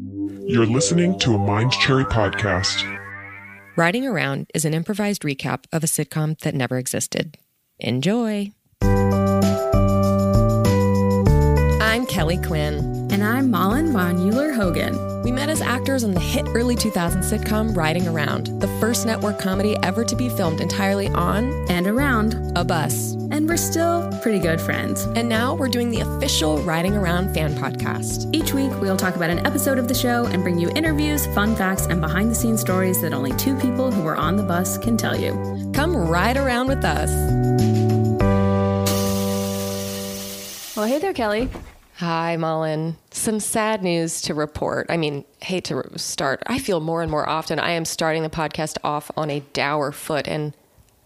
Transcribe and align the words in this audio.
You're 0.00 0.66
listening 0.66 1.18
to 1.20 1.34
a 1.34 1.38
Mind 1.38 1.72
Cherry 1.72 2.04
podcast. 2.04 2.84
Riding 3.74 4.06
Around 4.06 4.46
is 4.54 4.64
an 4.64 4.72
improvised 4.72 5.22
recap 5.22 5.64
of 5.72 5.82
a 5.82 5.88
sitcom 5.88 6.38
that 6.40 6.54
never 6.54 6.78
existed. 6.78 7.36
Enjoy. 7.80 8.52
I'm 11.80 12.06
Kelley 12.06 12.38
Quinn. 12.38 12.97
And 13.18 13.26
I'm 13.26 13.50
Malin 13.50 13.92
von 13.92 14.16
Euler 14.16 14.52
Hogan. 14.52 15.24
We 15.24 15.32
met 15.32 15.48
as 15.48 15.60
actors 15.60 16.04
on 16.04 16.14
the 16.14 16.20
hit 16.20 16.46
early 16.54 16.76
2000s 16.76 17.24
sitcom 17.24 17.76
Riding 17.76 18.06
Around, 18.06 18.60
the 18.60 18.68
first 18.78 19.06
network 19.06 19.40
comedy 19.40 19.76
ever 19.82 20.04
to 20.04 20.14
be 20.14 20.28
filmed 20.28 20.60
entirely 20.60 21.08
on 21.08 21.68
And 21.68 21.88
around. 21.88 22.36
a 22.56 22.62
bus. 22.64 23.14
And 23.32 23.48
we're 23.48 23.56
still 23.56 24.08
pretty 24.22 24.38
good 24.38 24.60
friends. 24.60 25.02
And 25.16 25.28
now 25.28 25.56
we're 25.56 25.68
doing 25.68 25.90
the 25.90 26.02
official 26.02 26.58
Riding 26.62 26.94
Around 26.94 27.34
fan 27.34 27.56
podcast. 27.56 28.32
Each 28.32 28.54
week, 28.54 28.70
we'll 28.80 28.96
talk 28.96 29.16
about 29.16 29.30
an 29.30 29.44
episode 29.44 29.80
of 29.80 29.88
the 29.88 29.94
show 29.94 30.26
and 30.26 30.44
bring 30.44 30.60
you 30.60 30.70
interviews, 30.76 31.26
fun 31.34 31.56
facts, 31.56 31.86
and 31.86 32.00
behind 32.00 32.30
the 32.30 32.36
scenes 32.36 32.60
stories 32.60 33.02
that 33.02 33.12
only 33.12 33.32
two 33.32 33.56
people 33.58 33.90
who 33.90 34.02
were 34.02 34.16
on 34.16 34.36
the 34.36 34.44
bus 34.44 34.78
can 34.78 34.96
tell 34.96 35.18
you. 35.18 35.32
Come 35.74 35.96
ride 35.96 36.36
around 36.36 36.68
with 36.68 36.84
us. 36.84 37.10
Well, 40.76 40.86
hey 40.86 41.00
there, 41.00 41.12
Kelley. 41.12 41.50
Hi, 41.98 42.36
Malin. 42.36 42.96
Some 43.10 43.40
sad 43.40 43.82
news 43.82 44.22
to 44.22 44.32
report. 44.32 44.86
I 44.88 44.96
mean, 44.96 45.24
hate 45.40 45.64
to 45.64 45.82
start. 45.98 46.40
I 46.46 46.60
feel 46.60 46.78
more 46.78 47.02
and 47.02 47.10
more 47.10 47.28
often 47.28 47.58
I 47.58 47.72
am 47.72 47.84
starting 47.84 48.22
the 48.22 48.30
podcast 48.30 48.78
off 48.84 49.10
on 49.16 49.30
a 49.30 49.40
dour 49.52 49.90
foot. 49.90 50.28
And 50.28 50.54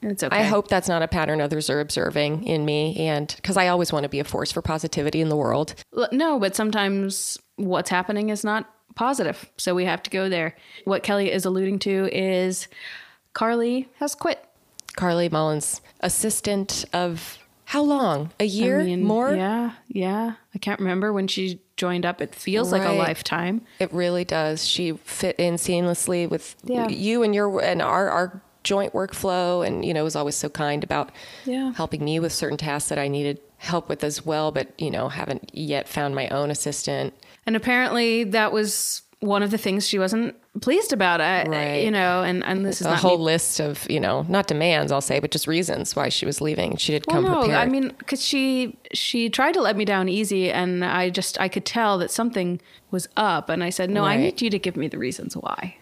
It's 0.02 0.22
okay. 0.22 0.36
I 0.36 0.42
hope 0.42 0.68
that's 0.68 0.88
not 0.88 1.00
a 1.00 1.08
pattern 1.08 1.40
others 1.40 1.70
are 1.70 1.80
observing 1.80 2.44
in 2.44 2.66
me. 2.66 2.94
And 3.08 3.32
because 3.36 3.56
I 3.56 3.68
always 3.68 3.90
want 3.90 4.02
to 4.02 4.10
be 4.10 4.20
a 4.20 4.24
force 4.24 4.52
for 4.52 4.60
positivity 4.60 5.22
in 5.22 5.30
the 5.30 5.36
world. 5.36 5.74
No, 6.12 6.38
but 6.38 6.54
sometimes 6.54 7.38
what's 7.56 7.88
happening 7.88 8.28
is 8.28 8.44
not 8.44 8.70
positive. 8.94 9.50
So 9.56 9.74
we 9.74 9.86
have 9.86 10.02
to 10.02 10.10
go 10.10 10.28
there. 10.28 10.54
What 10.84 11.02
Kelley 11.02 11.32
is 11.32 11.46
alluding 11.46 11.78
to 11.80 12.10
is 12.12 12.68
Carly 13.32 13.88
has 13.98 14.14
quit. 14.14 14.44
Carly 14.94 15.30
Mullins, 15.30 15.80
assistant 16.00 16.84
of 16.92 17.38
how 17.72 17.82
long? 17.82 18.30
A 18.38 18.44
year? 18.44 18.80
I 18.80 18.84
mean, 18.84 19.02
More? 19.02 19.32
Yeah, 19.34 19.72
yeah. 19.88 20.34
I 20.54 20.58
can't 20.58 20.78
remember 20.78 21.10
when 21.10 21.26
she 21.26 21.58
joined 21.78 22.04
up. 22.04 22.20
It 22.20 22.34
feels 22.34 22.70
like 22.70 22.82
a 22.84 22.92
lifetime. 22.92 23.62
It 23.78 23.90
really 23.94 24.26
does. 24.26 24.68
She 24.68 24.92
fit 24.92 25.36
in 25.40 25.54
seamlessly 25.54 26.28
with 26.28 26.54
Yeah. 26.64 26.88
you 26.88 27.22
and 27.22 27.34
your 27.34 27.62
and 27.62 27.80
our 27.80 28.10
our 28.10 28.42
joint 28.62 28.92
workflow, 28.92 29.66
and 29.66 29.86
you 29.86 29.94
know 29.94 30.04
was 30.04 30.14
always 30.14 30.34
so 30.36 30.50
kind 30.50 30.84
about 30.84 31.12
Yeah. 31.46 31.72
helping 31.74 32.04
me 32.04 32.20
with 32.20 32.32
certain 32.34 32.58
tasks 32.58 32.90
that 32.90 32.98
I 32.98 33.08
needed 33.08 33.40
help 33.56 33.88
with 33.88 34.04
as 34.04 34.26
well. 34.26 34.52
But 34.52 34.68
you 34.78 34.90
know, 34.90 35.08
haven't 35.08 35.50
yet 35.54 35.88
found 35.88 36.14
my 36.14 36.28
own 36.28 36.50
assistant. 36.50 37.14
And 37.46 37.56
apparently 37.56 38.22
that 38.24 38.52
was 38.52 39.00
one 39.22 39.42
of 39.42 39.50
the 39.50 39.56
things 39.58 39.88
she 39.88 39.98
wasn't 39.98 40.34
pleased 40.60 40.92
about. 40.92 41.20
Uh, 41.20 41.24
uh, 41.24 41.26
I, 41.26 41.48
Right. 41.48 41.84
You 41.84 41.90
know, 41.90 42.22
and, 42.22 42.44
and 42.44 42.66
this 42.66 42.80
is 42.80 42.86
A 42.86 42.96
whole 42.96 43.18
me. 43.18 43.24
list 43.24 43.60
of 43.60 43.88
you 43.90 44.00
know 44.00 44.26
not 44.28 44.46
demands, 44.48 44.92
I'll 44.92 45.00
say, 45.00 45.18
but 45.20 45.30
just 45.30 45.46
reasons 45.46 45.96
why 45.96 46.08
she 46.10 46.26
was 46.26 46.40
leaving. 46.40 46.76
She 46.76 46.92
did 46.92 47.04
Well, 47.06 47.22
come 47.22 47.24
no, 47.32 47.38
prepared. 47.40 47.56
I 47.58 47.66
mean, 47.66 47.94
because 47.98 48.22
she 48.22 48.76
she 48.92 49.30
tried 49.30 49.52
to 49.54 49.62
let 49.62 49.76
me 49.76 49.84
down 49.84 50.08
easy, 50.08 50.50
and 50.50 50.84
I 50.84 51.08
just 51.10 51.40
I 51.40 51.48
could 51.48 51.64
tell 51.64 51.96
that 51.98 52.10
something 52.10 52.60
was 52.90 53.08
up, 53.16 53.48
and 53.48 53.62
I 53.64 53.70
said, 53.70 53.88
no, 53.90 54.04
I 54.04 54.16
need 54.16 54.42
you 54.42 54.50
to 54.50 54.58
give 54.58 54.76
me 54.76 54.88
the 54.88 54.98
reasons 54.98 55.36
why. 55.36 55.76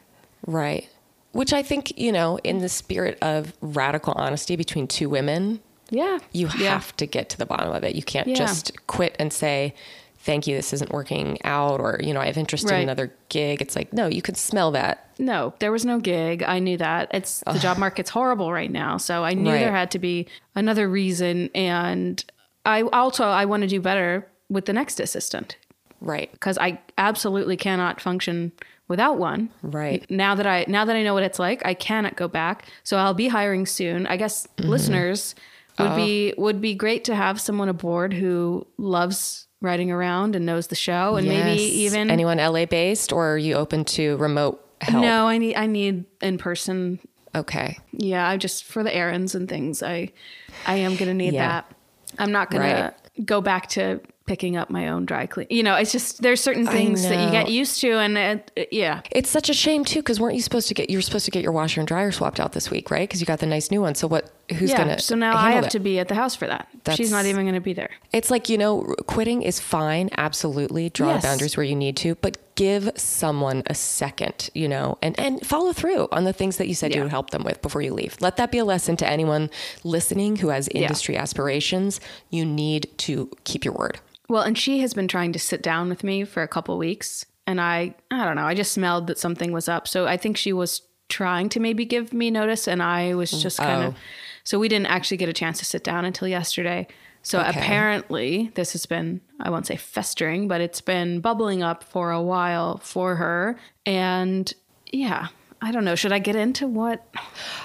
right. 0.47 0.89
Which 1.33 1.53
I 1.53 1.63
think 1.63 1.97
you 1.97 2.11
know, 2.13 2.39
in 2.43 2.59
the 2.59 2.69
spirit 2.69 3.17
of 3.23 3.53
radical 3.61 4.15
honesty 4.17 4.57
between 4.57 4.87
two 4.89 5.09
women, 5.09 5.61
Yeah, 5.93 6.19
you 6.33 6.49
Yeah. 6.59 6.71
have 6.75 6.97
to 6.99 7.07
get 7.07 7.29
to 7.31 7.39
the 7.39 7.47
bottom 7.47 7.73
of 7.73 7.83
it. 7.85 7.95
You 7.97 8.03
can't 8.03 8.27
Yeah. 8.29 8.35
just 8.35 8.87
quit 8.89 9.15
and 9.19 9.33
say, 9.33 9.75
thank 10.23 10.47
you, 10.47 10.55
this 10.57 10.73
isn't 10.73 10.93
working 10.93 11.39
out, 11.45 11.81
or, 11.81 11.99
you 12.03 12.13
know, 12.13 12.21
I 12.21 12.27
have 12.27 12.37
interest 12.37 12.71
in 12.71 12.81
another 12.83 13.13
gig. 13.31 13.61
It's 13.63 13.75
like, 13.75 13.93
no, 13.93 14.07
you 14.07 14.21
could 14.23 14.37
smell 14.37 14.71
that. 14.73 15.09
No, 15.19 15.55
there 15.61 15.73
was 15.73 15.85
no 15.85 15.99
gig. 15.99 16.43
I 16.43 16.59
knew 16.59 16.77
that. 16.77 17.09
It's 17.13 17.43
the 17.47 17.59
job 17.59 17.79
market's 17.79 18.11
horrible 18.11 18.53
right 18.53 18.71
now, 18.71 18.97
so 18.99 19.25
I 19.25 19.35
knew 19.35 19.51
Right. 19.51 19.61
there 19.61 19.73
had 19.73 19.91
to 19.93 19.99
be 19.99 20.27
another 20.55 20.89
reason. 20.89 21.51
And 21.55 22.23
I 22.67 22.83
also 22.83 23.25
I 23.25 23.45
want 23.47 23.63
to 23.63 23.67
do 23.69 23.81
better 23.81 24.27
with 24.49 24.67
the 24.67 24.73
next 24.73 25.01
assistant 25.01 25.57
Right. 26.01 26.31
because 26.33 26.59
I 26.59 26.81
absolutely 26.99 27.57
cannot 27.57 28.01
function 28.01 28.53
without 28.89 29.19
one. 29.19 29.49
Right. 29.63 30.05
Now 30.11 30.35
that 30.35 30.47
I 30.47 30.65
now 30.69 30.85
that 30.85 30.97
I 30.97 31.03
know 31.03 31.15
what 31.15 31.23
it's 31.23 31.39
like, 31.39 31.65
I 31.65 31.75
cannot 31.75 32.17
go 32.17 32.29
back. 32.29 32.67
So 32.83 32.97
I'll 32.99 33.15
be 33.15 33.29
hiring 33.29 33.65
soon. 33.67 34.07
I 34.07 34.17
guess 34.17 34.47
Mm-hmm. 34.59 34.69
listeners 34.71 35.35
would 35.79 35.97
be 35.97 36.35
Oh. 36.37 36.43
would 36.43 36.61
be 36.61 36.75
great 36.75 37.05
to 37.05 37.15
have 37.15 37.41
someone 37.41 37.69
aboard 37.69 38.13
who 38.15 38.67
loves 38.77 39.47
riding 39.61 39.91
around 39.91 40.35
and 40.37 40.47
knows 40.47 40.69
the 40.69 40.75
show 40.75 41.17
and 41.17 41.29
maybe 41.29 41.61
even 41.63 42.11
anyone 42.11 42.39
LA 42.39 42.65
based, 42.67 43.13
or 43.13 43.33
are 43.35 43.39
you 43.39 43.55
open 43.55 43.85
to 43.85 44.17
remote 44.17 44.65
help? 44.81 45.03
No, 45.03 45.29
I 45.29 45.39
need 45.39 45.55
I 45.57 45.67
need 45.67 46.05
in 46.21 46.39
person 46.39 46.99
Okay. 47.35 47.79
Yeah, 47.93 48.29
I 48.29 48.37
just 48.39 48.65
for 48.65 48.83
the 48.83 48.93
errands 48.95 49.35
and 49.37 49.49
things, 49.49 49.83
I 49.83 50.11
I 50.67 50.77
am 50.77 50.97
gonna 50.97 51.15
need 51.15 51.35
Yeah. 51.35 51.47
that. 51.49 51.75
I'm 52.19 52.33
not 52.33 52.51
gonna 52.51 52.93
go 53.25 53.41
back 53.41 53.69
to 53.71 54.01
picking 54.27 54.57
up 54.57 54.69
my 54.71 54.89
own 54.89 55.07
dry 55.07 55.27
clean. 55.27 55.47
You 55.51 55.63
know, 55.63 55.75
it's 55.77 55.93
just 55.93 56.23
there's 56.23 56.41
certain 56.41 56.67
things 56.67 57.03
that 57.09 57.25
you 57.25 57.31
get 57.31 57.49
used 57.51 57.81
to, 57.83 57.93
and 57.99 58.17
it, 58.19 58.51
it- 58.57 58.73
yeah, 58.73 59.01
It's 59.13 59.31
such 59.31 59.49
a 59.49 59.55
shame 59.55 59.85
too, 59.85 60.01
because 60.01 60.19
weren't 60.19 60.35
you 60.35 60.43
supposed 60.43 60.67
to 60.69 60.75
get 60.75 60.91
you 60.91 60.99
were 60.99 61.03
supposed 61.03 61.25
to 61.27 61.31
get 61.31 61.43
your 61.45 61.53
washer 61.53 61.81
and 61.81 61.87
dryer 61.87 62.11
swapped 62.11 62.41
out 62.41 62.53
this 62.53 62.71
week, 62.71 62.91
right? 62.91 63.09
Because 63.09 63.21
you 63.21 63.27
got 63.27 63.39
the 63.39 63.47
nice 63.47 63.71
new 63.71 63.81
one. 63.83 63.95
So 63.95 64.09
what? 64.09 64.33
Who's 64.55 64.71
yeah. 64.71 64.79
gonna? 64.79 64.99
so 65.01 65.15
now 65.15 65.37
I 65.37 65.53
have 65.53 65.65
that? 65.65 65.71
to 65.73 65.79
be 65.81 65.99
at 65.99 66.09
the 66.09 66.15
house 66.15 66.35
for 66.35 66.47
that. 66.47 66.69
That's- 66.85 66.97
She's 66.97 67.11
not 67.11 67.27
even 67.27 67.47
gonna 67.47 67.61
be 67.61 67.73
there. 67.73 67.91
It's 68.13 68.31
like, 68.31 68.49
you 68.49 68.59
know, 68.59 68.95
quitting 69.07 69.43
is 69.43 69.61
fine, 69.61 70.11
absolutely. 70.17 70.91
Draw 70.91 71.15
Yes. 71.15 71.23
boundaries 71.23 71.57
where 71.57 71.65
you 71.65 71.77
need 71.77 71.97
to, 71.99 72.15
but 72.17 72.39
give 72.57 72.91
someone 72.97 73.63
a 73.67 73.75
second, 73.75 74.51
you 74.55 74.69
know, 74.69 74.99
and, 75.01 75.19
and 75.19 75.47
follow 75.47 75.73
through 75.73 76.09
on 76.13 76.25
the 76.25 76.33
things 76.33 76.57
that 76.59 76.69
you 76.69 76.75
said 76.75 76.95
you 76.95 77.01
would 77.03 77.11
help 77.11 77.31
them 77.31 77.43
with 77.43 77.63
before 77.63 77.81
you 77.81 77.95
leave. 77.95 78.17
Let 78.21 78.37
that 78.37 78.51
be 78.53 78.59
a 78.59 78.65
lesson 78.65 78.97
to 78.99 79.09
anyone 79.09 79.51
listening 79.85 80.37
who 80.37 80.49
has 80.49 80.69
industry 80.69 81.17
aspirations. 81.17 82.01
You 82.29 82.45
need 82.45 82.89
to 82.99 83.31
keep 83.45 83.65
your 83.65 83.75
word. 83.75 84.01
Well, 84.29 84.43
and 84.43 84.57
she 84.59 84.81
has 84.81 84.93
been 84.95 85.09
trying 85.09 85.33
to 85.33 85.39
sit 85.39 85.63
down 85.63 85.89
with 85.89 86.05
me 86.05 86.25
for 86.25 86.43
a 86.43 86.49
couple 86.49 86.77
weeks, 86.79 87.25
and 87.47 87.61
I 87.61 87.95
I 88.11 88.25
don't 88.25 88.37
know. 88.37 88.45
I 88.45 88.55
just 88.55 88.73
smelled 88.73 89.07
that 89.09 89.19
something 89.19 89.53
was 89.53 89.69
up, 89.69 89.89
so 89.89 90.07
I 90.07 90.17
think 90.17 90.37
she 90.37 90.53
was 90.53 90.83
trying 91.09 91.49
to 91.49 91.61
maybe 91.61 91.85
give 91.85 92.13
me 92.13 92.31
notice, 92.31 92.69
and 92.69 92.81
I 92.83 93.15
was 93.15 93.31
just 93.43 93.59
kind 93.59 93.85
of. 93.89 93.95
Oh. 93.95 93.97
So 94.51 94.59
we 94.59 94.67
didn't 94.69 94.87
actually 94.89 95.17
get 95.19 95.29
a 95.29 95.33
chance 95.33 95.61
to 95.61 95.65
sit 95.65 95.85
down 95.85 96.05
until 96.05 96.27
yesterday. 96.27 96.89
So 97.23 97.39
Okay. 97.39 97.51
apparently, 97.51 98.51
this 98.57 98.73
has 98.73 98.85
been 98.85 99.21
I 99.39 99.49
won't 99.49 99.65
say 99.65 99.77
festering, 99.77 100.49
but 100.49 100.61
it's 100.61 100.81
been 100.81 101.21
bubbling 101.21 101.63
up 101.63 101.85
for 101.85 102.11
a 102.11 102.21
while 102.21 102.79
for 102.79 103.15
her, 103.15 103.57
and 103.87 104.53
yeah. 104.93 105.29
I 105.63 105.71
don't 105.73 105.85
know. 105.85 105.95
Should 105.95 106.11
I 106.13 106.19
get 106.19 106.35
into 106.37 106.67
what 106.67 107.07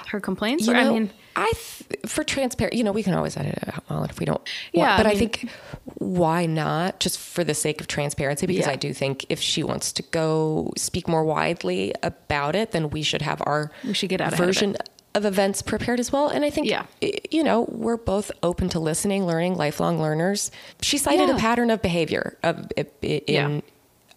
her 0.09 0.19
complaints 0.19 0.68
You 0.68 0.73
know, 0.73 0.79
I 0.81 0.94
mean, 0.94 1.09
I 1.38 1.50
th- 1.53 2.01
for 2.06 2.23
transparent, 2.25 2.73
you 2.75 2.84
know, 2.84 2.91
we 2.91 3.02
can 3.03 3.13
always 3.13 3.38
edit 3.38 3.57
it 3.63 3.73
out 3.90 4.09
if 4.12 4.19
we 4.19 4.25
don't. 4.25 4.40
want- 4.40 4.50
Yeah, 4.73 4.97
but 4.97 5.07
I 5.07 5.12
I, 5.12 5.16
think 5.17 5.50
why 5.96 6.46
not? 6.46 7.00
Just 7.00 7.17
for 7.17 7.44
the 7.46 7.53
sake 7.53 7.79
of 7.81 7.88
transparency, 7.88 8.46
because 8.46 8.66
Yeah. 8.67 8.73
I 8.73 8.75
do 8.75 8.94
think 8.94 9.25
if 9.29 9.40
she 9.40 9.63
wants 9.63 9.91
to 9.94 10.03
go 10.03 10.72
speak 10.78 11.07
more 11.07 11.23
widely 11.23 11.94
about 12.03 12.53
it, 12.56 12.72
then 12.72 12.90
we 12.90 13.02
should 13.02 13.22
have 13.22 13.41
our 13.46 13.72
We 13.85 13.94
should 13.94 14.09
get 14.09 14.19
out 14.22 14.35
version 14.35 14.75
of 15.15 15.25
events 15.25 15.61
prepared 15.63 15.99
as 15.99 16.11
well. 16.11 16.27
And 16.27 16.45
I 16.45 16.49
think, 16.51 16.67
Yeah. 16.67 16.85
you 17.31 17.43
know, 17.43 17.65
we're 17.69 17.97
both 17.97 18.31
open 18.43 18.69
to 18.69 18.79
listening, 18.79 19.25
learning, 19.25 19.55
lifelong 19.55 19.99
learners. 20.01 20.51
She 20.81 20.97
cited 20.97 21.29
Yeah. 21.29 21.35
a 21.35 21.39
pattern 21.39 21.71
of 21.71 21.81
behavior 21.81 22.37
of 22.43 22.67
in 23.01 23.63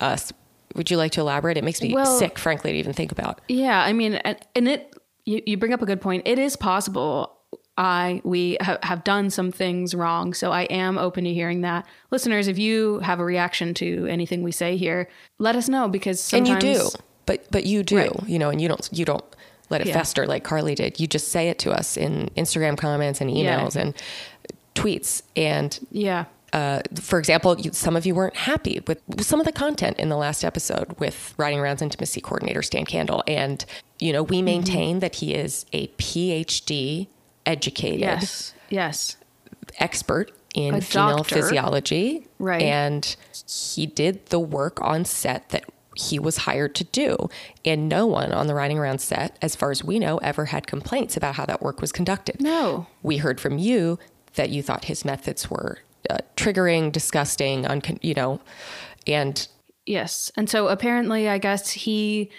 us. 0.01 0.33
Would 0.75 0.91
you 0.91 0.97
like 0.99 1.13
to 1.13 1.21
elaborate? 1.21 1.57
It 1.57 1.65
makes 1.65 1.81
me 1.81 1.95
Well- 1.95 2.19
sick, 2.19 2.39
frankly, 2.39 2.73
to 2.73 2.79
even 2.79 2.93
think 2.93 3.11
about. 3.13 3.41
Yeah, 3.49 3.81
I 3.83 3.93
mean, 3.93 4.15
and, 4.17 4.37
and 4.55 4.69
it 4.69 4.95
you, 5.25 5.43
you 5.47 5.57
bring 5.57 5.73
up 5.73 5.83
a 5.83 5.87
good 5.87 6.01
point. 6.01 6.23
It 6.27 6.39
is 6.39 6.57
possible 6.57 7.33
I 7.77 8.21
we 8.25 8.57
ha- 8.61 8.79
have 8.83 9.05
done 9.05 9.31
some 9.31 9.53
things 9.53 9.95
wrong, 9.95 10.35
so 10.35 10.51
I 10.51 10.63
am 10.65 10.99
open 10.99 11.25
to 11.25 11.33
hearing 11.33 11.61
that. 11.61 11.87
Listeners, 12.11 12.49
if 12.49 12.59
you 12.59 12.99
have 13.01 13.21
a 13.21 13.25
reaction 13.25 13.73
to 13.75 14.07
anything 14.11 14.43
we 14.43 14.51
say 14.53 14.77
here, 14.77 15.09
let 15.39 15.55
us 15.55 15.69
know 15.69 15.87
because 15.89 16.21
sometimes. 16.21 16.65
and 16.65 16.75
you 16.75 16.81
do 16.81 16.89
but 17.27 17.47
but 17.53 17.65
you 17.67 17.83
do 17.85 17.97
Right. 17.99 18.11
you 18.27 18.39
know 18.39 18.49
and 18.51 18.61
you 18.61 18.67
don't 18.69 18.89
you 18.93 19.05
don't 19.05 19.25
let 19.71 19.81
it 19.81 19.87
Yeah. 19.89 19.95
fester 19.95 20.27
like 20.27 20.45
carly 20.45 20.75
did 20.75 20.99
you 21.01 21.07
just 21.07 21.29
say 21.29 21.49
it 21.49 21.59
to 21.61 21.71
us 21.73 21.97
in 21.97 22.31
instagram 22.37 22.77
comments 22.77 23.21
and 23.21 23.31
Yeah. 23.31 23.59
emails 23.61 23.77
and 23.77 23.95
tweets 24.75 25.23
and 25.37 25.79
Yeah, 25.91 26.27
uh, 26.53 26.81
for 27.01 27.19
example 27.19 27.59
you, 27.59 27.73
some 27.73 27.97
of 27.97 28.07
you 28.07 28.15
weren't 28.15 28.37
happy 28.37 28.81
with 28.87 29.01
some 29.25 29.41
of 29.41 29.47
the 29.47 29.53
content 29.53 29.99
in 29.99 30.09
the 30.09 30.17
last 30.17 30.45
episode 30.45 30.95
with 30.99 31.35
riding 31.37 31.59
around's 31.59 31.83
intimacy 31.83 32.21
coordinator 32.21 32.63
stan 32.63 32.85
candle 32.85 33.23
and 33.27 33.65
you 33.99 34.13
know 34.13 34.23
Mm-hmm. 34.25 34.35
we 34.35 34.43
maintain 34.43 34.99
that 35.01 35.17
he 35.17 35.35
is 35.35 35.67
a 35.73 35.89
phd 35.89 37.09
educated 37.47 38.01
yes, 38.01 38.55
yes, 38.69 39.17
expert 39.79 40.31
in 40.55 40.75
A 40.75 40.81
female 40.81 41.19
doctor. 41.19 41.35
physiology. 41.37 42.27
Right. 42.39 42.63
And 42.63 43.17
he 43.73 43.87
did 43.87 44.27
the 44.27 44.39
work 44.41 44.81
on 44.83 45.05
set 45.05 45.49
that 45.51 45.65
he 45.99 46.19
was 46.19 46.39
hired 46.39 46.75
to 46.77 46.85
do. 46.85 47.29
And 47.65 47.89
no 47.89 48.07
one 48.07 48.33
on 48.33 48.47
the 48.47 48.55
Riding 48.55 48.79
Around 48.79 49.01
set, 49.01 49.37
as 49.43 49.57
far 49.57 49.71
as 49.71 49.83
we 49.83 49.99
know, 49.99 50.19
ever 50.19 50.47
had 50.47 50.67
complaints 50.67 51.17
about 51.17 51.35
how 51.35 51.47
that 51.47 51.63
work 51.63 51.81
was 51.81 51.93
conducted. 51.93 52.41
No. 52.41 52.87
We 53.03 53.19
heard 53.19 53.41
from 53.41 53.59
you 53.59 53.99
that 54.35 54.51
you 54.51 54.63
thought 54.63 54.85
his 54.85 55.05
methods 55.05 55.51
were 55.51 55.79
uh, 56.09 56.19
triggering, 56.37 56.93
disgusting, 56.93 57.65
uncon- 57.65 57.99
you 58.03 58.15
know, 58.15 58.41
and 59.07 59.49
Yes. 59.89 60.31
And 60.37 60.51
so 60.51 60.69
apparently, 60.69 61.31
I 61.31 61.39
guess 61.39 61.71
he 61.71 62.31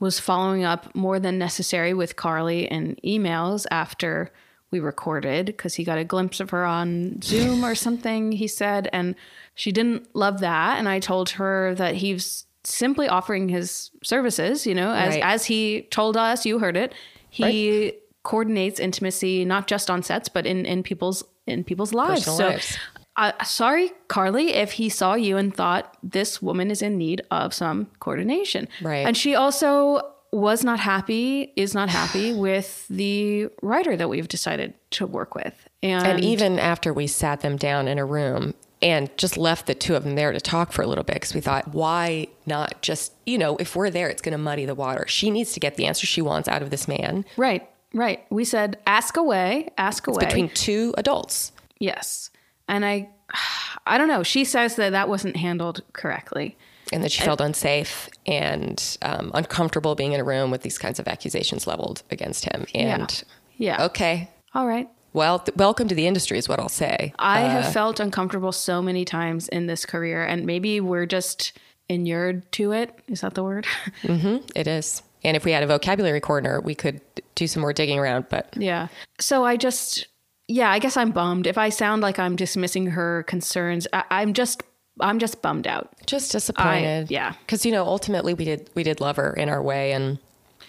was 0.00 0.20
following 0.20 0.64
up 0.64 0.94
more 0.94 1.18
than 1.18 1.38
necessary 1.38 1.94
with 1.94 2.16
Carly 2.16 2.66
in 2.66 2.96
emails 3.02 3.66
after 3.70 4.30
we 4.70 4.80
recorded 4.80 5.46
because 5.46 5.74
he 5.74 5.84
got 5.84 5.96
a 5.96 6.04
glimpse 6.04 6.40
of 6.40 6.50
her 6.50 6.64
on 6.66 7.20
Zoom 7.22 7.64
or 7.64 7.74
something, 7.74 8.32
he 8.32 8.46
said. 8.46 8.88
And 8.92 9.14
she 9.54 9.72
didn't 9.72 10.14
love 10.14 10.40
that. 10.40 10.78
And 10.78 10.90
I 10.90 11.00
told 11.00 11.30
her 11.30 11.74
that 11.74 11.96
he's 11.96 12.44
simply 12.64 13.08
offering 13.08 13.48
his 13.48 13.90
services, 14.02 14.66
you 14.66 14.74
know, 14.74 14.92
as, 14.92 15.14
Right. 15.14 15.22
as 15.22 15.44
he 15.46 15.82
told 15.90 16.16
us, 16.16 16.44
you 16.46 16.58
heard 16.58 16.76
it. 16.76 16.92
He 17.30 17.92
coordinates 18.22 18.78
intimacy, 18.80 19.44
not 19.44 19.66
just 19.66 19.90
on 19.90 20.02
sets, 20.02 20.28
but 20.28 20.46
in, 20.46 20.66
in 20.66 20.82
people's 20.82 21.24
in 21.46 21.64
people's 21.64 21.92
lives. 21.92 22.20
Personal 22.24 22.36
so 22.38 22.48
lives. 22.48 22.78
uh, 23.16 23.32
sorry, 23.44 23.90
Carly, 24.08 24.50
if 24.54 24.72
he 24.72 24.88
saw 24.88 25.14
you 25.14 25.36
and 25.36 25.54
thought 25.54 25.96
this 26.02 26.40
woman 26.42 26.70
is 26.70 26.82
in 26.82 26.96
need 26.98 27.22
of 27.30 27.52
some 27.54 27.86
coordination. 27.98 28.68
Right. 28.82 29.06
And 29.06 29.16
she 29.16 29.34
also 29.34 30.02
was 30.32 30.62
not 30.62 30.78
happy, 30.78 31.52
is 31.56 31.74
not 31.74 31.88
happy 31.88 32.32
with 32.46 32.86
the 32.88 33.48
writer 33.62 33.96
that 33.96 34.08
we've 34.08 34.28
decided 34.28 34.74
to 34.92 35.06
work 35.06 35.34
with. 35.34 35.54
And, 35.82 36.06
And 36.06 36.24
even 36.24 36.58
after 36.58 36.92
we 36.92 37.06
sat 37.06 37.40
them 37.40 37.56
down 37.56 37.88
in 37.88 37.98
a 37.98 38.04
room 38.04 38.54
and 38.82 39.10
just 39.16 39.36
left 39.36 39.66
the 39.66 39.74
two 39.74 39.94
of 39.94 40.04
them 40.04 40.14
there 40.14 40.32
to 40.32 40.40
talk 40.40 40.72
for 40.72 40.82
a 40.82 40.86
little 40.86 41.04
bit, 41.04 41.14
because 41.14 41.34
we 41.34 41.40
thought, 41.40 41.68
why 41.68 42.28
not 42.46 42.80
just, 42.82 43.12
you 43.26 43.36
know, 43.36 43.56
if 43.58 43.76
we're 43.76 43.90
there, 43.90 44.08
it's 44.08 44.22
going 44.22 44.32
to 44.32 44.38
muddy 44.38 44.64
the 44.64 44.74
water. 44.74 45.04
She 45.06 45.30
needs 45.30 45.52
to 45.52 45.60
get 45.60 45.76
the 45.76 45.86
answer 45.86 46.06
she 46.06 46.22
wants 46.22 46.48
out 46.48 46.62
of 46.62 46.70
this 46.70 46.88
man 46.88 47.24
right, 47.36 47.68
right. 47.92 48.24
We 48.30 48.44
said, 48.44 48.78
ask 48.86 49.16
away, 49.16 49.68
ask 49.76 50.06
away. 50.06 50.24
between 50.24 50.48
two 50.50 50.94
adults. 50.96 51.52
yes. 51.78 52.30
And 52.68 52.84
I, 52.84 53.10
I 53.86 53.98
don't 53.98 54.08
know. 54.08 54.22
She 54.22 54.44
says 54.44 54.76
that 54.76 54.90
that 54.90 55.08
wasn't 55.08 55.36
handled 55.36 55.82
correctly. 55.92 56.56
And 56.92 57.04
that 57.04 57.12
she 57.12 57.22
felt 57.22 57.40
unsafe 57.40 58.08
and 58.26 58.98
um, 59.02 59.30
uncomfortable 59.34 59.94
being 59.94 60.12
in 60.12 60.20
a 60.20 60.24
room 60.24 60.50
with 60.50 60.62
these 60.62 60.76
kinds 60.78 60.98
of 60.98 61.06
accusations 61.06 61.66
leveled 61.66 62.02
against 62.10 62.46
him. 62.46 62.66
And 62.74 63.22
Yeah. 63.56 63.84
okay, 63.86 64.28
All 64.54 64.66
right. 64.66 64.88
Well, 65.12 65.38
th- 65.40 65.56
welcome 65.56 65.88
to 65.88 65.94
the 65.94 66.06
industry 66.06 66.38
is 66.38 66.48
what 66.48 66.60
I'll 66.60 66.68
say. 66.68 67.12
I 67.18 67.42
Uh, 67.42 67.48
have 67.50 67.72
felt 67.72 68.00
uncomfortable 68.00 68.52
so 68.52 68.80
many 68.82 69.04
times 69.04 69.48
in 69.48 69.66
this 69.66 69.84
career, 69.86 70.24
and 70.24 70.46
maybe 70.46 70.80
we're 70.80 71.06
just 71.06 71.52
inured 71.88 72.50
to 72.52 72.72
it. 72.72 72.96
Is 73.08 73.20
that 73.22 73.34
the 73.34 73.42
word? 73.42 73.66
It 74.04 74.66
is. 74.66 75.02
And 75.24 75.36
if 75.36 75.44
we 75.44 75.52
had 75.52 75.62
a 75.62 75.66
vocabulary 75.66 76.20
corner, 76.20 76.60
we 76.60 76.74
could 76.74 77.00
do 77.34 77.46
some 77.46 77.60
more 77.60 77.72
digging 77.72 77.98
around. 77.98 78.26
But 78.30 78.54
yeah. 78.56 78.88
So 79.18 79.44
I 79.44 79.56
just, 79.56 80.06
yeah, 80.48 80.70
I 80.70 80.78
guess 80.78 80.96
I'm 80.96 81.10
bummed. 81.10 81.46
If 81.46 81.58
I 81.58 81.68
sound 81.68 82.00
like 82.02 82.18
I'm 82.18 82.36
dismissing 82.36 82.86
her 82.88 83.24
concerns, 83.24 83.86
I, 83.92 84.04
I'm 84.10 84.32
just, 84.32 84.62
I'm 85.00 85.18
just 85.18 85.42
bummed 85.42 85.66
out. 85.66 85.90
just 86.06 86.32
disappointed. 86.32 87.10
yeah. 87.10 87.32
because 87.44 87.66
you 87.66 87.72
know, 87.72 87.84
ultimately, 87.84 88.32
we 88.34 88.44
did 88.44 88.70
we 88.74 88.82
did 88.82 89.00
love 89.00 89.16
her 89.16 89.32
in 89.34 89.48
our 89.48 89.62
way, 89.62 89.92
and 89.92 90.18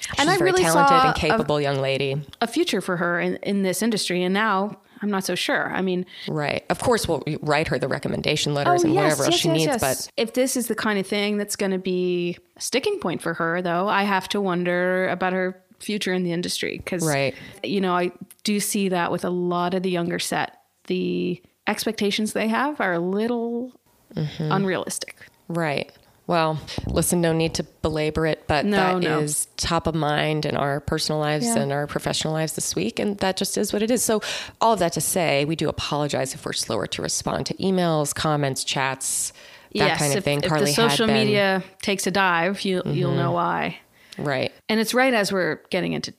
she's 0.01 0.19
And 0.19 0.29
I 0.29 0.35
a 0.35 0.37
very 0.37 0.51
really 0.51 0.63
talented 0.63 1.05
and 1.07 1.15
capable 1.15 1.61
young 1.61 1.79
lady. 1.79 2.21
A 2.41 2.47
future 2.47 2.81
for 2.81 2.97
her 2.97 3.19
in, 3.19 3.35
in 3.37 3.63
this 3.63 3.81
industry, 3.81 4.23
and 4.23 4.33
now 4.33 4.77
I'm 5.01 5.09
not 5.09 5.23
so 5.23 5.33
sure. 5.35 5.71
I 5.73 5.81
mean, 5.81 6.05
Right. 6.27 6.63
Of 6.69 6.79
course, 6.79 7.07
we'll 7.07 7.23
write 7.41 7.67
her 7.69 7.79
the 7.79 7.87
recommendation 7.87 8.53
letters 8.53 8.83
and 8.83 8.93
whatever 8.93 9.23
else 9.25 9.35
she 9.35 9.49
needs. 9.49 9.77
But 9.79 10.09
if 10.17 10.33
this 10.33 10.55
is 10.55 10.67
the 10.67 10.75
kind 10.75 10.99
of 10.99 11.07
thing 11.07 11.37
that's 11.37 11.55
going 11.55 11.71
to 11.71 11.79
be 11.79 12.37
a 12.57 12.61
sticking 12.61 12.99
point 12.99 13.21
for 13.21 13.33
her, 13.35 13.61
though, 13.61 13.87
I 13.87 14.03
have 14.03 14.29
to 14.29 14.41
wonder 14.41 15.09
about 15.09 15.33
her 15.33 15.59
future 15.79 16.13
in 16.13 16.23
the 16.23 16.31
industry 16.31 16.77
because, 16.77 17.03
Right. 17.03 17.33
you 17.63 17.81
know, 17.81 17.93
I 17.95 18.11
do 18.43 18.59
see 18.59 18.89
that 18.89 19.11
with 19.11 19.25
a 19.25 19.31
lot 19.31 19.73
of 19.73 19.81
the 19.81 19.89
younger 19.89 20.19
set. 20.19 20.57
The 20.85 21.41
expectations 21.67 22.33
they 22.33 22.47
have 22.49 22.79
are 22.81 22.93
a 22.93 22.99
little 22.99 23.73
Mm-hmm. 24.15 24.51
unrealistic. 24.51 25.15
right. 25.47 25.89
Well, 26.27 26.59
listen, 26.87 27.19
no 27.19 27.33
need 27.33 27.55
to 27.55 27.63
belabor 27.81 28.25
it, 28.25 28.43
but 28.47 28.65
No, 28.65 28.99
that 28.99 29.21
is 29.21 29.47
no. 29.47 29.51
top 29.57 29.87
of 29.87 29.95
mind 29.95 30.45
in 30.45 30.55
our 30.55 30.79
personal 30.79 31.19
lives 31.19 31.45
Yeah. 31.45 31.57
and 31.57 31.71
our 31.73 31.87
professional 31.87 32.33
lives 32.33 32.53
this 32.53 32.73
week, 32.75 32.99
and 32.99 33.17
that 33.17 33.35
just 33.37 33.57
is 33.57 33.73
what 33.73 33.81
it 33.81 33.91
is. 33.91 34.01
So, 34.03 34.21
all 34.61 34.71
of 34.73 34.79
that 34.79 34.93
to 34.93 35.01
say, 35.01 35.43
we 35.45 35.55
do 35.57 35.67
apologize 35.67 36.33
if 36.33 36.45
we're 36.45 36.53
slower 36.53 36.87
to 36.87 37.01
respond 37.01 37.47
to 37.47 37.53
emails, 37.55 38.15
comments, 38.15 38.63
chats, 38.63 39.33
that 39.75 39.97
kind 39.97 40.11
of 40.13 40.19
if, 40.19 40.23
thing. 40.23 40.41
if 40.43 40.49
Carly 40.49 40.65
the 40.65 40.73
social 40.73 41.07
had 41.07 41.13
been, 41.13 41.15
Mm-hmm. 41.17 41.25
media 41.27 41.63
takes 41.81 42.07
a 42.07 42.11
dive, 42.11 42.61
you, 42.61 42.81
you'll 42.85 43.15
know 43.15 43.31
why. 43.31 43.79
right. 44.17 44.53
And 44.69 44.79
it's 44.79 44.93
right 44.93 45.13
as 45.13 45.33
we're 45.33 45.59
getting 45.69 45.93
into 45.93 46.13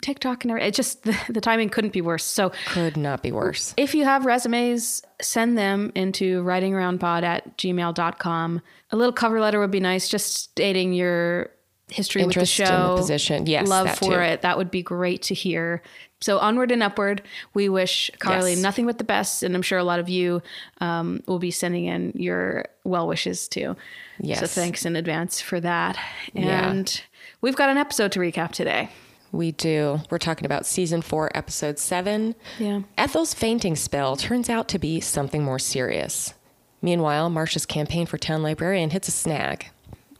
TikTok 0.00 0.44
and 0.44 0.50
everything. 0.50 0.68
It 0.68 0.74
just, 0.74 1.02
the, 1.04 1.16
the 1.28 1.40
timing 1.40 1.68
couldn't 1.68 1.92
be 1.92 2.00
worse. 2.00 2.24
So 2.24 2.52
Could 2.68 2.96
not 2.96 3.22
be 3.22 3.32
worse. 3.32 3.74
if 3.76 3.94
you 3.94 4.04
have 4.04 4.26
resumes, 4.26 5.02
send 5.22 5.56
them 5.56 5.92
into 5.94 6.42
ridingaroundpod 6.42 7.22
at 7.22 7.56
gmail.com. 7.58 8.62
A 8.90 8.96
little 8.96 9.12
cover 9.12 9.40
letter 9.40 9.60
would 9.60 9.70
be 9.70 9.80
nice, 9.80 10.08
just 10.08 10.34
stating 10.34 10.92
your 10.92 11.50
history 11.90 12.22
Interest 12.22 12.58
with 12.58 12.68
in 12.68 12.74
the 12.74 12.80
the 12.80 12.86
show. 12.88 12.96
position. 12.96 13.46
Yes, 13.46 13.68
Love 13.68 13.86
that 13.86 13.98
for 13.98 14.04
too. 14.14 14.20
it. 14.20 14.42
That 14.42 14.56
would 14.56 14.70
be 14.70 14.82
great 14.82 15.22
to 15.22 15.34
hear. 15.34 15.82
So 16.20 16.38
onward 16.38 16.70
and 16.72 16.82
upward. 16.82 17.22
We 17.52 17.68
wish 17.68 18.10
Carly 18.18 18.52
Yes. 18.54 18.62
nothing 18.62 18.86
but 18.86 18.96
the 18.96 19.04
best. 19.04 19.42
And 19.42 19.54
I'm 19.54 19.60
sure 19.62 19.78
a 19.78 19.84
lot 19.84 20.00
of 20.00 20.08
you 20.08 20.40
um, 20.80 21.22
will 21.26 21.38
be 21.38 21.50
sending 21.50 21.84
in 21.84 22.12
your 22.16 22.64
well 22.84 23.06
wishes 23.06 23.46
too. 23.48 23.76
Yes. 24.18 24.40
So 24.40 24.46
thanks 24.46 24.86
in 24.86 24.96
advance 24.96 25.42
for 25.42 25.60
that. 25.60 25.98
Yeah. 26.32 26.70
And 26.70 27.02
we've 27.42 27.56
got 27.56 27.68
an 27.68 27.76
episode 27.76 28.12
to 28.12 28.20
recap 28.20 28.52
today. 28.52 28.88
We 29.34 29.50
do. 29.52 30.00
We're 30.10 30.18
talking 30.18 30.46
about 30.46 30.64
season 30.64 31.02
four, 31.02 31.30
episode 31.36 31.78
seven. 31.78 32.34
Yeah. 32.58 32.82
Ethel's 32.96 33.34
fainting 33.34 33.74
spell 33.74 34.14
turns 34.16 34.48
out 34.48 34.68
to 34.68 34.78
be 34.78 35.00
something 35.00 35.42
more 35.42 35.58
serious. 35.58 36.34
Meanwhile, 36.80 37.30
Marcia's 37.30 37.66
campaign 37.66 38.06
for 38.06 38.16
town 38.16 38.42
librarian 38.42 38.90
hits 38.90 39.08
a 39.08 39.10
snag. 39.10 39.66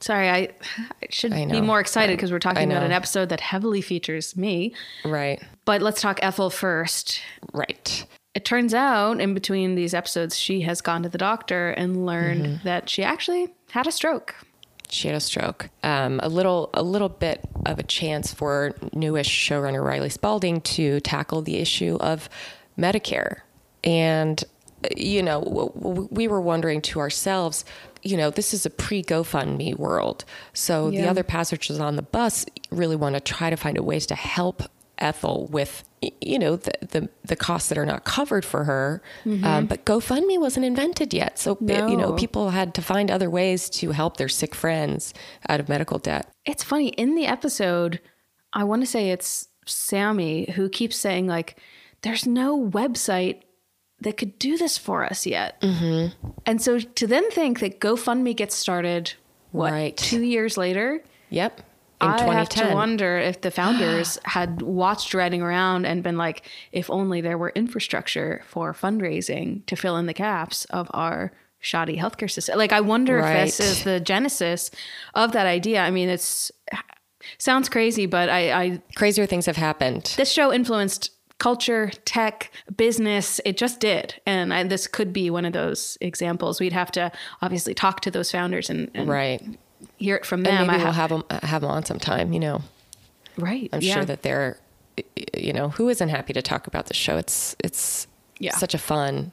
Sorry, 0.00 0.28
I, 0.28 0.36
I 0.36 1.06
should 1.10 1.32
I 1.32 1.46
be 1.46 1.60
more 1.60 1.78
excited 1.80 2.16
because 2.16 2.32
we're 2.32 2.38
talking 2.40 2.70
about 2.70 2.82
an 2.82 2.92
episode 2.92 3.28
that 3.28 3.40
heavily 3.40 3.80
features 3.80 4.36
me. 4.36 4.74
Right. 5.04 5.40
But 5.64 5.80
let's 5.80 6.00
talk 6.00 6.18
Ethel 6.22 6.50
first. 6.50 7.20
Right. 7.52 8.04
It 8.34 8.44
turns 8.44 8.74
out 8.74 9.20
in 9.20 9.32
between 9.32 9.76
these 9.76 9.94
episodes, 9.94 10.36
she 10.36 10.62
has 10.62 10.80
gone 10.80 11.04
to 11.04 11.08
the 11.08 11.18
doctor 11.18 11.70
and 11.70 12.04
learned 12.04 12.44
Mm-hmm. 12.46 12.64
that 12.64 12.90
she 12.90 13.04
actually 13.04 13.54
had 13.70 13.86
a 13.86 13.92
stroke. 13.92 14.34
She 14.94 15.08
had 15.08 15.16
a 15.16 15.20
stroke. 15.20 15.68
Um, 15.82 16.20
a 16.22 16.28
little, 16.28 16.70
a 16.72 16.82
little 16.82 17.08
bit 17.08 17.40
of 17.66 17.78
a 17.78 17.82
chance 17.82 18.32
for 18.32 18.74
newish 18.92 19.28
showrunner 19.28 19.82
Riley 19.84 20.10
Spalding 20.10 20.60
to 20.62 21.00
tackle 21.00 21.42
the 21.42 21.56
issue 21.56 21.96
of 22.00 22.28
Medicare, 22.78 23.40
and 23.82 24.42
you 24.96 25.22
know, 25.22 25.40
w- 25.42 25.72
w- 25.74 26.08
we 26.10 26.28
were 26.28 26.40
wondering 26.40 26.82
to 26.82 27.00
ourselves, 27.00 27.64
you 28.02 28.16
know, 28.16 28.30
this 28.30 28.52
is 28.52 28.66
a 28.66 28.70
pre 28.70 29.02
GoFundMe 29.02 29.76
world, 29.78 30.24
so 30.52 30.90
the 30.90 31.08
other 31.08 31.22
passengers 31.22 31.80
on 31.80 31.96
the 31.96 32.02
bus 32.02 32.44
really 32.70 32.96
want 32.96 33.14
to 33.14 33.20
try 33.20 33.48
to 33.50 33.56
find 33.56 33.78
a 33.78 33.82
ways 33.82 34.06
to 34.06 34.14
help 34.14 34.62
Ethel 34.98 35.46
with 35.50 35.84
you 36.20 36.38
know 36.38 36.56
the 36.56 36.72
the, 36.80 37.08
the 37.24 37.36
costs 37.36 37.68
that 37.70 37.78
are 37.78 37.86
not 37.86 38.04
covered 38.04 38.44
for 38.44 38.64
her. 38.64 39.02
Um, 39.24 39.66
but 39.66 39.84
GoFundMe 39.84 40.38
wasn't 40.38 40.66
invented 40.66 41.14
yet, 41.14 41.38
so 41.38 41.56
you 41.60 41.96
know 41.96 42.12
people 42.12 42.50
had 42.50 42.74
to 42.74 42.82
find 42.82 43.10
other 43.10 43.30
ways 43.30 43.68
to 43.70 43.90
help 43.92 44.16
their 44.16 44.28
sick 44.28 44.54
friends 44.54 45.14
out 45.48 45.60
of 45.60 45.68
medical 45.68 45.98
debt. 45.98 46.30
It's 46.44 46.62
funny 46.62 46.88
in 46.88 47.14
the 47.14 47.26
episode, 47.26 48.00
I 48.52 48.64
want 48.64 48.82
to 48.82 48.86
say 48.86 49.10
it's 49.10 49.48
Sammy 49.66 50.50
who 50.52 50.68
keeps 50.68 50.96
saying 50.96 51.26
like, 51.26 51.58
"There's 52.02 52.26
no 52.26 52.60
website 52.68 53.40
that 54.00 54.16
could 54.18 54.38
do 54.38 54.58
this 54.58 54.76
for 54.76 55.04
us 55.04 55.26
yet." 55.26 55.60
Mm-hmm. 55.62 56.28
And 56.46 56.60
so 56.60 56.78
to 56.78 57.06
then 57.06 57.30
think 57.30 57.60
that 57.60 57.80
GoFundMe 57.80 58.36
gets 58.36 58.54
started, 58.54 59.14
what 59.52 59.72
Right. 59.72 59.96
two 59.96 60.22
years 60.22 60.56
later? 60.58 61.02
Yep. 61.30 61.62
In 62.00 62.08
I 62.08 62.34
have 62.34 62.48
to 62.50 62.74
wonder 62.74 63.18
if 63.18 63.40
the 63.40 63.50
founders 63.50 64.18
had 64.24 64.62
watched 64.62 65.14
Riding 65.14 65.42
Around 65.42 65.86
and 65.86 66.02
been 66.02 66.16
like, 66.16 66.46
if 66.72 66.90
only 66.90 67.20
there 67.20 67.38
were 67.38 67.50
infrastructure 67.54 68.42
for 68.46 68.72
fundraising 68.72 69.64
to 69.66 69.76
fill 69.76 69.96
in 69.96 70.06
the 70.06 70.12
gaps 70.12 70.64
of 70.66 70.90
our 70.92 71.32
shoddy 71.60 71.96
healthcare 71.96 72.30
system. 72.30 72.58
Like, 72.58 72.72
I 72.72 72.80
wonder 72.80 73.18
if 73.18 73.56
this 73.56 73.60
is 73.60 73.84
the 73.84 74.00
genesis 74.00 74.70
of 75.14 75.32
that 75.32 75.46
idea. 75.46 75.80
I 75.80 75.90
mean, 75.90 76.08
it's 76.08 76.52
sounds 77.38 77.68
crazy, 77.68 78.06
but 78.06 78.28
I, 78.28 78.52
I 78.52 78.82
Crazier 78.96 79.26
things 79.26 79.46
have 79.46 79.56
happened. 79.56 80.12
this 80.16 80.30
show 80.30 80.52
influenced 80.52 81.10
culture, 81.38 81.90
tech, 82.04 82.50
business. 82.76 83.40
It 83.44 83.56
just 83.56 83.80
did, 83.80 84.20
and 84.26 84.52
I, 84.52 84.62
this 84.64 84.86
could 84.86 85.12
be 85.12 85.30
one 85.30 85.44
of 85.44 85.52
those 85.52 85.98
examples. 86.00 86.60
We'd 86.60 86.72
have 86.72 86.92
to 86.92 87.10
obviously 87.42 87.74
talk 87.74 88.00
to 88.02 88.10
those 88.10 88.30
founders 88.30 88.70
and, 88.70 88.90
and 88.94 89.08
Right. 89.08 89.42
Hear 89.96 90.16
it 90.16 90.26
from 90.26 90.40
And 90.40 90.46
them. 90.46 90.66
maybe 90.66 90.80
I 90.80 90.84
we'll 90.84 90.92
have 90.92 91.10
them 91.10 91.24
have 91.42 91.60
them 91.62 91.70
on 91.70 91.84
sometime. 91.84 92.32
You 92.32 92.40
know, 92.40 92.62
right. 93.38 93.68
I'm 93.72 93.80
yeah. 93.80 93.94
sure 93.94 94.04
that 94.04 94.22
they're, 94.22 94.58
you 95.36 95.52
know, 95.52 95.68
who 95.70 95.88
isn't 95.88 96.08
happy 96.08 96.32
to 96.32 96.42
talk 96.42 96.66
about 96.66 96.86
the 96.86 96.94
show? 96.94 97.16
It's 97.16 97.56
it's 97.62 98.06
Yeah. 98.38 98.56
such 98.56 98.74
a 98.74 98.78
fun, 98.78 99.32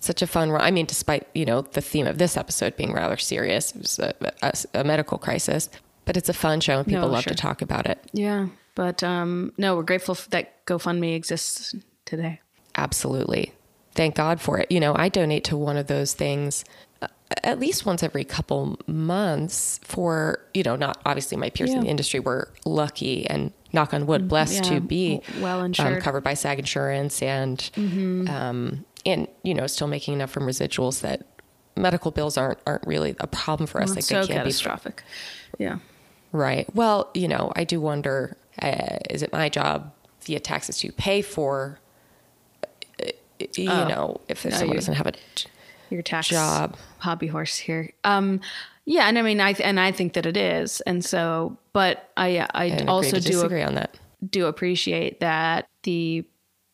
such 0.00 0.22
a 0.22 0.26
fun. 0.26 0.50
I 0.52 0.70
mean, 0.70 0.86
despite 0.86 1.26
you 1.34 1.44
know 1.44 1.62
the 1.62 1.80
theme 1.80 2.06
of 2.06 2.18
this 2.18 2.36
episode 2.36 2.76
being 2.76 2.92
rather 2.92 3.16
serious, 3.16 3.72
it 3.74 3.82
was 3.82 3.98
a, 3.98 4.14
a, 4.42 4.52
a 4.80 4.84
medical 4.84 5.18
crisis, 5.18 5.68
but 6.04 6.16
it's 6.16 6.28
a 6.28 6.34
fun 6.34 6.60
show 6.60 6.78
and 6.78 6.86
people 6.86 7.02
No, 7.08 7.12
love 7.14 7.24
sure. 7.24 7.32
to 7.34 7.36
talk 7.36 7.62
about 7.62 7.86
it. 7.86 7.98
Yeah, 8.12 8.46
but 8.74 9.02
um, 9.02 9.52
no, 9.58 9.76
we're 9.76 9.82
grateful 9.82 10.16
that 10.30 10.64
GoFundMe 10.66 11.14
exists 11.16 11.74
today. 12.04 12.40
Absolutely. 12.76 13.52
Thank 13.94 14.14
God 14.14 14.40
for 14.42 14.58
it. 14.58 14.70
You 14.70 14.78
know, 14.80 14.94
I 14.94 15.08
donate 15.08 15.44
to 15.44 15.56
one 15.56 15.78
of 15.78 15.86
those 15.86 16.12
things 16.12 16.64
uh, 16.64 16.68
at 17.42 17.58
least 17.58 17.84
once 17.84 18.02
every 18.02 18.24
couple 18.24 18.78
months 18.86 19.80
for 19.82 20.40
you 20.54 20.62
know 20.62 20.76
not 20.76 21.00
obviously 21.04 21.36
my 21.36 21.50
peers 21.50 21.70
in 21.72 21.80
the 21.80 21.86
industry 21.88 22.20
were 22.20 22.52
lucky 22.64 23.26
and 23.28 23.52
knock 23.72 23.92
on 23.92 24.06
wood 24.06 24.28
blessed 24.28 24.64
yeah, 24.64 24.74
to 24.76 24.80
be 24.80 25.20
well 25.40 25.58
um, 25.60 25.66
insured. 25.66 25.88
Mm-hmm. 25.94 26.00
covered 26.02 26.22
by 26.24 26.34
SAG 26.34 26.58
insurance 26.58 27.20
and 27.22 27.68
um, 28.28 28.84
and 29.04 29.26
you 29.42 29.54
know 29.54 29.66
still 29.66 29.88
making 29.88 30.14
enough 30.14 30.30
from 30.30 30.44
residuals 30.44 31.00
that 31.00 31.26
medical 31.76 32.10
bills 32.12 32.38
aren't 32.38 32.58
aren't 32.66 32.86
really 32.86 33.16
a 33.20 33.26
problem 33.26 33.66
for 33.66 33.80
us 33.82 33.88
Well, 33.88 33.94
like 33.94 33.98
it's 33.98 34.08
they 34.08 34.14
so 34.22 34.26
can 34.26 34.36
be 34.36 34.50
catastrophic. 34.50 35.02
Yeah. 35.58 35.78
Right. 36.32 36.72
Well, 36.74 37.10
you 37.14 37.28
know, 37.28 37.52
I 37.56 37.64
do 37.64 37.80
wonder 37.80 38.36
uh, 38.62 38.98
is 39.10 39.22
it 39.22 39.32
my 39.32 39.48
job 39.48 39.92
via 40.22 40.38
taxes 40.40 40.78
to 40.78 40.92
pay 40.92 41.22
for, 41.22 41.78
uh, 43.02 43.06
you 43.56 43.70
Oh. 43.70 43.88
know, 43.88 44.20
if 44.28 44.44
No, 44.44 44.50
someone 44.50 44.68
you- 44.70 44.74
doesn't 44.74 44.94
have 44.94 45.06
a. 45.06 45.12
your 45.90 46.02
tax 46.02 46.28
job. 46.28 46.76
hobby 46.98 47.26
horse 47.26 47.56
here. 47.56 47.90
Um, 48.04 48.40
yeah, 48.84 49.08
and 49.08 49.18
I 49.18 49.22
mean, 49.22 49.40
I 49.40 49.52
and 49.52 49.80
I 49.80 49.92
think 49.92 50.12
that 50.14 50.26
it 50.26 50.36
is, 50.36 50.80
and 50.82 51.04
so, 51.04 51.56
but 51.72 52.10
I 52.16 52.46
I 52.54 52.66
and 52.66 52.88
also 52.88 53.18
do 53.18 53.42
agree 53.42 53.62
on 53.62 53.74
that. 53.74 53.98
do 54.28 54.46
appreciate 54.46 55.20
that 55.20 55.68
the 55.82 56.24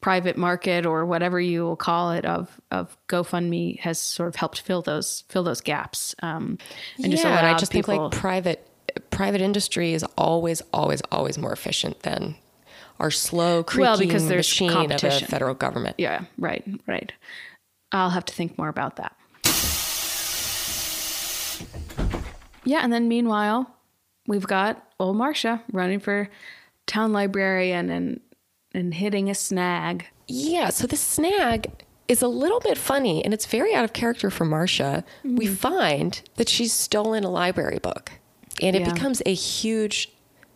private 0.03 0.37
market 0.37 0.85
or 0.85 1.07
whatever 1.07 1.41
you 1.41 1.63
will 1.63 1.77
call 1.77 2.11
it 2.11 2.25
of 2.25 2.61
of 2.71 2.97
GoFundMe 3.09 3.79
has 3.81 3.99
sort 3.99 4.29
of 4.29 4.37
helped 4.37 4.61
fill 4.61 4.83
those 4.83 5.25
fill 5.29 5.43
those 5.45 5.61
gaps. 5.61 6.15
Um, 6.23 6.59
and 7.03 7.11
just 7.11 7.25
yeah, 7.25 7.39
and 7.39 7.47
I 7.47 7.57
just 7.57 7.73
people, 7.73 7.93
think 7.95 8.13
like 8.13 8.21
private 8.21 8.69
private 9.11 9.41
industry 9.41 9.95
is 9.95 10.05
always, 10.19 10.61
always, 10.73 11.01
always 11.11 11.39
more 11.39 11.53
efficient 11.53 12.01
than 12.01 12.35
our 13.01 13.11
slow 13.11 13.63
creaking 13.63 13.81
Well, 13.91 13.99
because 13.99 14.29
there's 14.29 14.47
machine 14.49 14.69
of 14.69 14.75
a 14.75 14.79
competition. 14.81 15.29
federal 15.29 15.55
government. 15.55 15.97
yeah, 15.99 16.25
right, 16.37 16.63
right. 16.87 17.11
I'll 17.93 18.11
have 18.11 18.25
to 18.27 18.35
think 18.35 18.57
more 18.59 18.69
about 18.69 18.97
that. 18.97 19.15
Yeah, 22.65 22.81
and 22.83 22.93
then 22.93 23.09
meanwhile, 23.09 23.75
we've 24.27 24.47
got 24.47 24.83
old 25.01 25.17
Marcia 25.17 25.63
running 25.73 25.99
for 26.01 26.31
town 26.87 27.13
librarian 27.13 27.91
and 27.91 28.21
and 28.75 28.95
hitting 28.95 29.29
a 29.29 29.35
snag. 29.35 30.07
Yeah, 30.29 30.71
so 30.71 30.87
the 30.87 30.97
snag 30.97 31.71
is 32.09 32.23
a 32.23 32.29
little 32.29 32.61
bit 32.61 32.79
funny 32.79 33.23
and 33.25 33.35
it's 33.35 33.45
very 33.47 33.75
out 33.75 33.85
of 33.85 33.93
character 33.93 34.31
for 34.31 34.45
Marcia. 34.45 35.05
We 35.25 35.47
Mm-hmm. 35.47 35.55
find 35.55 36.23
that 36.37 36.49
she's 36.49 36.73
stolen 36.73 37.25
a 37.25 37.31
library 37.31 37.79
book 37.79 38.13
and 38.63 38.75
it 38.75 38.81
Yeah. 38.83 38.93
becomes 38.95 39.21
a 39.27 39.35
huge 39.35 40.11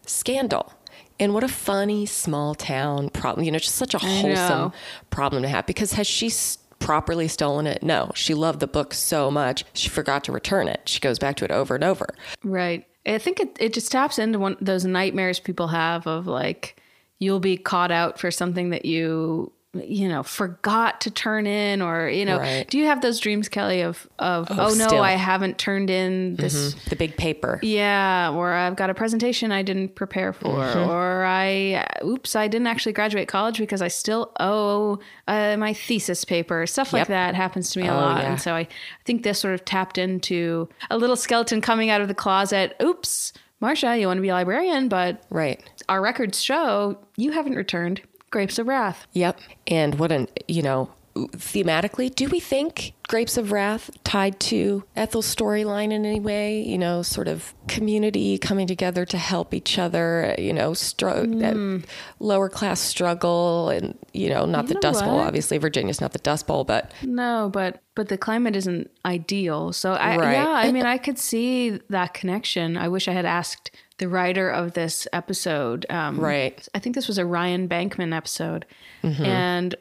scandal. 0.07 0.73
And 1.21 1.35
what 1.35 1.45
a 1.45 1.49
funny 1.49 2.07
small 2.07 2.55
town 2.55 3.09
problem, 3.11 3.45
you 3.45 3.51
know, 3.53 3.59
just 3.59 3.75
such 3.75 3.95
a 3.95 3.99
wholesome 3.99 4.73
problem 5.11 5.43
to 5.43 5.49
have 5.49 5.67
because 5.67 5.93
has 5.93 6.07
she 6.07 6.27
s- 6.29 6.59
properly 6.79 7.29
stolen 7.29 7.67
it? 7.67 7.83
No, 7.83 8.11
she 8.15 8.35
loved 8.35 8.61
the 8.61 8.67
book 8.67 8.95
so 8.95 9.31
much, 9.31 9.65
she 9.73 9.89
forgot 9.89 10.25
to 10.25 10.33
return 10.33 10.69
it. 10.69 10.83
She 10.87 11.01
goes 11.01 11.19
back 11.19 11.37
to 11.37 11.45
it 11.45 11.51
over 11.51 11.75
and 11.75 11.85
over. 11.85 12.15
Right. 12.45 12.87
I 13.07 13.19
think 13.19 13.41
it, 13.41 13.57
it 13.61 13.73
just 13.73 13.93
taps 13.93 14.19
into 14.19 14.39
one 14.39 14.57
those 14.61 14.85
nightmares 14.85 15.39
people 15.39 15.69
have 15.69 16.07
of 16.07 16.27
like 16.27 16.81
you'll 17.19 17.41
be 17.41 17.57
caught 17.57 17.93
out 17.93 18.19
for 18.19 18.31
something 18.31 18.71
that 18.71 18.85
you 18.85 19.53
you 19.85 20.09
know 20.09 20.23
forgot 20.23 21.01
to 21.03 21.11
turn 21.11 21.47
in 21.47 21.83
or 21.83 22.09
you 22.09 22.25
know 22.25 22.39
Right. 22.39 22.69
do 22.69 22.79
you 22.79 22.87
have 22.87 23.01
those 23.03 23.19
dreams 23.21 23.49
Kelley 23.49 23.81
of 23.83 24.09
of 24.19 24.49
oh, 24.51 24.55
no 24.57 24.87
still. 24.87 25.03
I 25.03 25.13
haven't 25.13 25.59
turned 25.59 25.91
in 25.91 26.37
this 26.37 26.75
The 26.89 26.97
big 26.97 27.17
paper. 27.17 27.59
yeah 27.63 28.31
or 28.33 28.53
I've 28.53 28.77
got 28.77 28.91
a 28.91 28.95
presentation 28.95 29.53
I 29.53 29.63
didn't 29.63 29.95
prepare 29.95 30.33
for 30.33 30.47
Mm-hmm. 30.47 30.91
or 30.91 31.25
I 31.25 31.87
oops 32.05 32.37
I 32.37 32.49
didn't 32.49 32.67
actually 32.67 32.93
graduate 32.93 33.29
college 33.29 33.59
because 33.59 33.83
I 33.83 33.89
still 33.89 34.33
owe 34.41 34.99
uh, 35.29 35.57
my 35.57 35.73
thesis 35.73 36.25
paper 36.25 36.67
stuff 36.67 36.93
like 36.93 37.09
that 37.09 37.35
happens 37.35 37.71
to 37.71 37.81
me 37.81 37.87
a 37.89 37.93
Oh, 37.93 37.97
lot 37.97 38.23
yeah. 38.23 38.31
and 38.33 38.41
so 38.41 38.53
I, 38.55 38.61
I 38.61 38.69
think 39.05 39.23
this 39.23 39.39
sort 39.39 39.55
of 39.55 39.65
tapped 39.65 39.99
into 39.99 40.69
a 40.91 40.97
little 40.99 41.17
skeleton 41.17 41.61
coming 41.61 41.91
out 41.91 42.01
of 42.01 42.09
the 42.09 42.15
closet. 42.15 42.75
Oops, 42.83 43.33
Marcia, 43.61 43.97
you 43.97 44.07
want 44.07 44.19
to 44.19 44.23
be 44.23 44.29
a 44.29 44.35
librarian, 44.35 44.89
but 44.89 45.23
Right. 45.31 45.63
our 45.89 46.03
records 46.03 46.43
show 46.43 46.99
you 47.17 47.33
haven't 47.33 47.55
returned 47.55 48.03
Grapes 48.31 48.59
of 48.59 48.67
Wrath. 48.67 49.07
Yep. 49.13 49.41
And 49.67 49.99
what 49.99 50.13
an, 50.13 50.29
you 50.49 50.63
know, 50.63 50.91
thematically, 51.17 52.15
do 52.15 52.29
we 52.29 52.41
think 52.41 52.93
Grapes 53.09 53.37
of 53.37 53.53
Wrath 53.53 53.91
tied 54.05 54.39
to 54.41 54.85
Ethel's 54.95 55.33
storyline 55.33 55.93
in 55.93 56.05
any 56.05 56.21
way? 56.21 56.61
You 56.63 56.77
know, 56.79 57.03
sort 57.03 57.29
of 57.29 57.55
community 57.69 58.39
coming 58.39 58.67
together 58.67 59.05
to 59.07 59.19
help 59.19 59.55
each 59.55 59.79
other, 59.79 60.35
you 60.39 60.53
know, 60.53 60.73
stro- 60.73 61.39
that 61.41 61.55
hmm. 61.55 61.79
lower 62.19 62.49
class 62.49 62.81
struggle 62.81 63.71
and, 63.71 63.97
you 64.13 64.29
know, 64.29 64.45
not 64.45 64.67
the 64.67 64.75
know 64.75 64.81
Dust 64.81 65.05
Bowl. 65.05 65.17
what? 65.17 65.27
Obviously, 65.27 65.59
Virginia's 65.59 66.01
not 66.01 66.13
the 66.13 66.19
Dust 66.19 66.47
Bowl, 66.47 66.65
but 66.65 66.93
No, 67.03 67.51
but 67.53 67.83
but 67.95 68.09
the 68.09 68.19
climate 68.19 68.57
isn't 68.57 68.91
ideal. 69.05 69.73
So 69.73 69.95
I 69.95 70.17
Right. 70.17 70.33
yeah, 70.33 70.49
I 70.49 70.73
mean 70.73 70.85
I 70.85 70.99
could 70.99 71.19
see 71.19 71.81
that 71.89 72.13
connection. 72.13 72.77
I 72.77 72.89
wish 72.89 73.09
I 73.09 73.13
had 73.13 73.25
asked 73.25 73.71
the 73.99 74.09
writer 74.09 74.49
of 74.51 74.73
this 74.75 75.07
episode. 75.13 75.87
Um, 75.91 76.19
Right. 76.21 76.67
I 76.75 76.79
think 76.79 76.95
this 76.95 77.09
was 77.09 77.19
a 77.19 77.25
Ryan 77.27 77.69
Bankman 77.69 78.15
episode, 78.15 78.67
and 79.03 79.75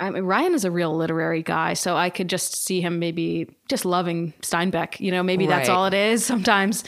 I 0.00 0.08
mean, 0.10 0.24
Ryan 0.24 0.54
is 0.54 0.64
a 0.64 0.70
real 0.70 0.96
literary 0.96 1.42
guy, 1.42 1.74
so 1.74 1.94
I 1.94 2.08
could 2.08 2.28
just 2.28 2.64
see 2.64 2.80
him 2.80 2.98
maybe 2.98 3.48
just 3.68 3.84
loving 3.84 4.32
Steinbeck. 4.40 4.98
You 4.98 5.10
know, 5.10 5.22
maybe 5.22 5.46
that's 5.46 5.68
Right. 5.68 5.74
all 5.74 5.84
it 5.86 5.92
is. 5.94 6.24
Sometimes, 6.32 6.84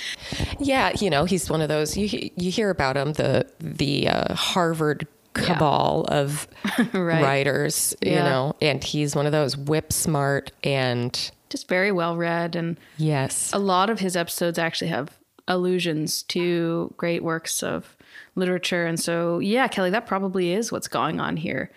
yeah, 0.59 0.92
you 0.99 1.11
know, 1.11 1.25
he's 1.26 1.50
one 1.50 1.61
of 1.61 1.68
those, 1.68 1.95
you, 1.97 2.30
you 2.37 2.50
hear 2.50 2.71
about 2.71 2.97
him, 2.97 3.12
the, 3.12 3.47
the 3.61 4.09
uh, 4.09 4.35
Harvard 4.35 5.06
cabal 5.35 6.06
of 6.09 6.49
Right. 6.95 7.23
writers, 7.23 7.95
you 8.00 8.12
Yeah. 8.12 8.25
know, 8.25 8.56
and 8.62 8.83
he's 8.83 9.14
one 9.14 9.26
of 9.26 9.33
those 9.33 9.56
whip 9.59 9.92
smart 9.92 10.50
and 10.64 11.30
just 11.50 11.68
very 11.68 11.92
well 11.92 12.16
read, 12.16 12.56
and 12.56 12.78
yes. 12.97 13.52
a 13.52 13.59
lot 13.59 13.90
of 13.90 14.00
his 14.00 14.16
episodes 14.16 14.59
actually 14.59 14.88
have 14.88 15.11
allusions 15.49 16.23
to 16.25 16.93
great 16.97 17.23
works 17.23 17.62
of 17.62 17.97
literature. 18.35 18.87
And 18.87 18.99
so, 18.99 19.38
yeah, 19.38 19.69
Kelley, 19.69 19.91
that 19.91 20.07
probably 20.07 20.53
is 20.53 20.73
what's 20.73 20.88
going 20.88 21.21
on 21.21 21.37
here. 21.37 21.71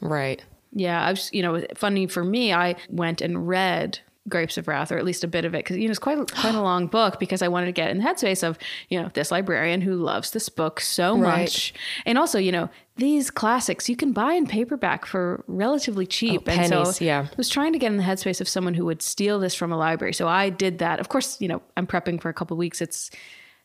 Right. 0.00 0.44
Yeah, 0.72 1.04
I 1.04 1.10
was, 1.10 1.30
you 1.32 1.42
know, 1.42 1.64
funny 1.74 2.06
for 2.06 2.24
me, 2.24 2.52
I 2.52 2.76
went 2.88 3.20
and 3.20 3.46
read 3.46 4.00
Grapes 4.28 4.56
of 4.56 4.68
Wrath, 4.68 4.92
or 4.92 4.98
at 4.98 5.04
least 5.04 5.24
a 5.24 5.28
bit 5.28 5.44
of 5.44 5.54
it, 5.54 5.58
because 5.64 5.76
you 5.78 5.84
know 5.86 5.90
it's 5.90 5.98
quite 5.98 6.18
a, 6.18 6.24
quite 6.24 6.54
a 6.54 6.60
long 6.70 6.86
book. 6.86 7.18
Because 7.18 7.42
I 7.42 7.48
wanted 7.48 7.66
to 7.66 7.72
get 7.72 7.90
in 7.90 7.98
the 7.98 8.04
headspace 8.04 8.42
of 8.46 8.56
you 8.88 9.00
know 9.00 9.10
this 9.14 9.30
librarian 9.30 9.80
who 9.80 9.96
loves 9.96 10.30
this 10.30 10.48
book 10.48 10.80
so 10.80 11.16
Right. 11.18 11.40
much, 11.42 11.74
and 12.06 12.16
also 12.18 12.38
you 12.38 12.52
know 12.52 12.68
these 12.96 13.30
classics 13.30 13.88
you 13.88 13.96
can 13.96 14.12
buy 14.12 14.34
in 14.34 14.46
paperback 14.46 15.06
for 15.06 15.42
relatively 15.48 16.06
cheap. 16.06 16.42
Oh, 16.46 16.50
and 16.52 16.70
pennies, 16.70 16.96
so 16.96 17.04
yeah. 17.04 17.26
I 17.30 17.34
was 17.36 17.48
trying 17.48 17.72
to 17.72 17.78
get 17.78 17.90
in 17.90 17.96
the 17.96 18.04
headspace 18.04 18.40
of 18.40 18.48
someone 18.48 18.74
who 18.74 18.84
would 18.84 19.02
steal 19.02 19.40
this 19.40 19.54
from 19.54 19.72
a 19.72 19.76
library. 19.76 20.12
So 20.12 20.28
I 20.28 20.50
did 20.50 20.78
that. 20.78 21.00
Of 21.00 21.08
course, 21.08 21.40
you 21.40 21.48
know 21.48 21.60
I'm 21.76 21.86
prepping 21.86 22.20
for 22.20 22.28
a 22.28 22.34
couple 22.34 22.54
of 22.54 22.58
weeks. 22.58 22.80
It's 22.80 23.10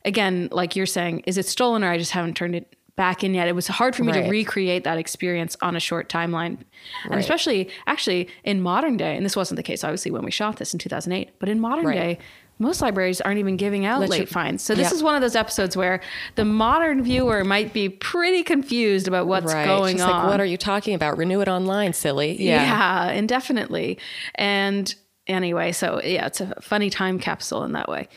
again 0.06 0.50
like 0.52 0.76
you're 0.76 0.86
saying, 0.86 1.20
is 1.28 1.38
it 1.38 1.46
stolen 1.46 1.84
or 1.84 1.90
I 1.90 1.98
just 1.98 2.12
haven't 2.12 2.36
turned 2.36 2.56
it 2.56 2.76
back 2.98 3.24
in 3.24 3.34
yet? 3.34 3.48
It 3.48 3.56
was 3.56 3.68
hard 3.68 3.96
for 3.96 4.04
me 4.04 4.12
to 4.12 4.28
recreate 4.30 4.84
that 4.84 4.98
experience 4.98 5.56
on 5.62 5.78
a 5.78 5.80
short 5.80 6.10
timeline, 6.10 6.58
and 7.06 7.12
Right. 7.12 7.20
especially 7.20 7.70
actually 7.88 8.28
in 8.44 8.62
modern 8.62 8.98
day. 8.98 9.16
And 9.16 9.26
this 9.26 9.38
wasn't 9.38 9.56
the 9.56 9.64
case 9.64 9.86
obviously 9.86 10.12
when 10.12 10.26
we 10.26 10.32
shot 10.32 10.58
this 10.58 10.74
in 10.74 10.80
2008, 10.80 11.30
but 11.40 11.48
in 11.48 11.62
modern 11.62 11.86
Right. 11.86 11.96
day. 11.96 12.20
Most 12.60 12.82
libraries 12.82 13.22
aren't 13.22 13.38
even 13.38 13.56
giving 13.56 13.86
out 13.86 14.00
Let 14.00 14.10
late 14.10 14.20
you- 14.22 14.26
fines. 14.26 14.64
So 14.64 14.74
this 14.74 14.86
Yep. 14.88 14.94
is 14.94 15.04
one 15.04 15.14
of 15.14 15.22
those 15.22 15.36
episodes 15.36 15.78
where 15.78 16.02
the 16.34 16.44
modern 16.44 17.04
viewer 17.04 17.44
might 17.44 17.72
be 17.72 17.88
pretty 17.88 18.42
confused 18.42 19.08
about 19.08 19.28
what's 19.28 19.54
right. 19.54 19.64
going 19.68 19.98
Just 19.98 20.10
on. 20.10 20.24
like, 20.24 20.32
what 20.32 20.40
are 20.42 20.46
you 20.46 20.58
talking 20.58 20.96
about? 20.96 21.20
Renew 21.20 21.40
it 21.42 21.48
online, 21.48 21.94
silly. 21.94 22.36
Yeah. 22.42 22.64
Yeah, 22.64 23.12
indefinitely. 23.12 24.00
And 24.34 24.92
anyway, 25.28 25.72
so 25.72 26.02
yeah, 26.04 26.26
it's 26.26 26.42
a 26.42 26.56
funny 26.60 26.90
time 26.90 27.20
capsule 27.20 27.64
in 27.64 27.74
that 27.74 27.88
way. 27.90 28.08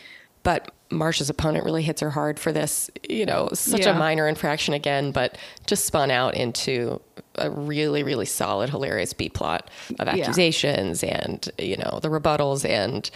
But 0.42 0.70
Marsha's 0.90 1.30
opponent 1.30 1.64
really 1.64 1.82
hits 1.82 2.00
her 2.00 2.11
hard 2.11 2.38
for 2.40 2.50
this, 2.50 2.90
you 3.09 3.25
know, 3.26 3.49
such 3.52 3.80
Yeah. 3.82 3.90
a 3.94 3.99
minor 3.99 4.26
infraction 4.26 4.75
again, 4.75 5.12
but 5.12 5.37
just 5.66 5.85
spun 5.85 6.11
out 6.11 6.35
into 6.35 7.00
a 7.37 7.49
really, 7.50 8.02
really 8.02 8.26
solid, 8.26 8.70
hilarious 8.70 9.12
B 9.12 9.28
plot 9.28 9.70
of 9.99 10.09
Yeah. 10.09 10.14
accusations 10.25 11.04
and, 11.04 11.49
you 11.59 11.76
know, 11.76 12.00
the 12.02 12.09
rebuttals 12.09 12.68
and, 12.68 13.09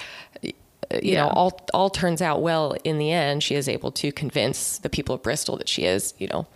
uh, 0.45 0.49
you 1.03 1.13
Yeah. 1.15 1.25
know, 1.25 1.29
all, 1.31 1.61
all 1.73 1.91
turns 1.91 2.23
out 2.23 2.43
well 2.43 2.77
in 2.85 2.99
the 2.99 3.11
end. 3.11 3.43
She 3.43 3.55
is 3.55 3.69
able 3.69 3.91
to 3.93 4.13
convince 4.13 4.79
the 4.79 4.91
people 4.91 5.15
of 5.15 5.23
Bristol 5.23 5.57
that 5.57 5.69
she 5.69 5.85
is, 5.85 6.15
you 6.19 6.29
know, 6.29 6.47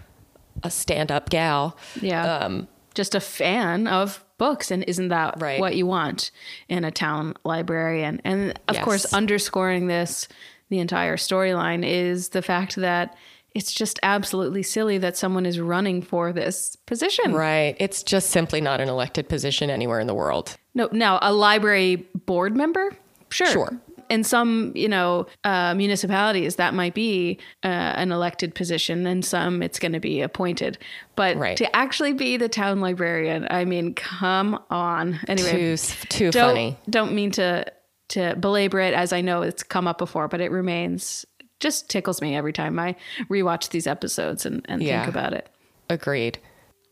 a 0.63 0.71
stand 0.71 1.11
up 1.11 1.31
gal. 1.31 1.77
Yeah. 2.01 2.25
Um, 2.39 2.69
Just 2.95 3.15
a 3.15 3.21
fan 3.21 3.87
of 3.87 4.25
books. 4.39 4.71
And 4.73 4.83
isn't 4.89 5.09
that 5.09 5.41
Right. 5.41 5.61
what 5.61 5.77
you 5.77 5.87
want 5.87 6.33
in 6.69 6.85
a 6.85 6.91
town 6.91 7.35
librarian? 7.45 8.21
And 8.25 8.59
of 8.67 8.75
Yes. 8.77 8.85
course, 8.85 9.05
underscoring 9.15 9.87
this, 9.87 10.27
the 10.69 10.79
entire 10.79 11.17
storyline 11.17 11.85
is 11.87 12.31
the 12.31 12.43
fact 12.43 12.77
that 12.77 13.17
it's 13.55 13.73
just 13.73 13.99
absolutely 14.03 14.63
silly 14.63 14.99
that 14.99 15.17
someone 15.17 15.47
is 15.47 15.59
running 15.59 16.03
for 16.03 16.33
this 16.33 16.77
position. 16.87 17.33
Right. 17.33 17.77
It's 17.81 18.03
just 18.03 18.31
simply 18.31 18.61
not 18.61 18.81
an 18.81 18.89
elected 18.89 19.29
position 19.29 19.71
anywhere 19.71 20.01
in 20.01 20.07
the 20.07 20.15
world. 20.15 20.57
No, 20.75 20.89
now 20.93 21.19
a 21.23 21.33
library 21.33 22.07
board 22.27 22.57
member, 22.57 22.97
sure, 23.31 23.47
Sure. 23.47 23.81
In 24.11 24.25
some, 24.25 24.73
you 24.75 24.89
know, 24.89 25.27
uh, 25.45 25.75
municipalities, 25.75 26.57
that 26.57 26.73
might 26.73 26.95
be 26.95 27.39
uh, 27.63 27.67
an 27.69 28.11
elected 28.11 28.55
position, 28.55 29.07
and 29.07 29.23
some 29.23 29.63
it's 29.63 29.79
going 29.79 29.93
to 29.93 30.01
be 30.01 30.23
appointed. 30.23 30.79
But 31.15 31.37
Right. 31.37 31.59
to 31.59 31.77
actually 31.77 32.15
be 32.15 32.39
the 32.39 32.49
town 32.49 32.81
librarian, 32.81 33.47
I 33.51 33.67
mean, 33.67 33.93
come 33.95 34.63
on. 34.71 35.21
Anyway, 35.29 35.77
Too, 35.77 35.77
too 36.09 36.31
don't 36.31 36.51
funny. 36.55 36.77
don't 36.89 37.13
mean 37.13 37.33
to 37.33 37.67
to 38.09 38.35
belabor 38.37 38.81
it 38.81 38.95
as 38.95 39.13
I 39.13 39.21
know 39.21 39.43
it's 39.43 39.63
come 39.63 39.87
up 39.87 39.99
before, 39.99 40.29
but 40.29 40.41
it 40.41 40.51
remains 40.51 41.25
just 41.61 41.91
tickles 41.91 42.23
me 42.23 42.37
every 42.37 42.53
time 42.53 42.79
I 42.79 42.95
rewatch 43.29 43.71
these 43.71 43.87
episodes 43.89 44.47
and, 44.47 44.65
and 44.69 44.81
Yeah. 44.83 45.03
think 45.05 45.15
about 45.15 45.33
it. 45.33 45.49
Agreed. 45.91 46.39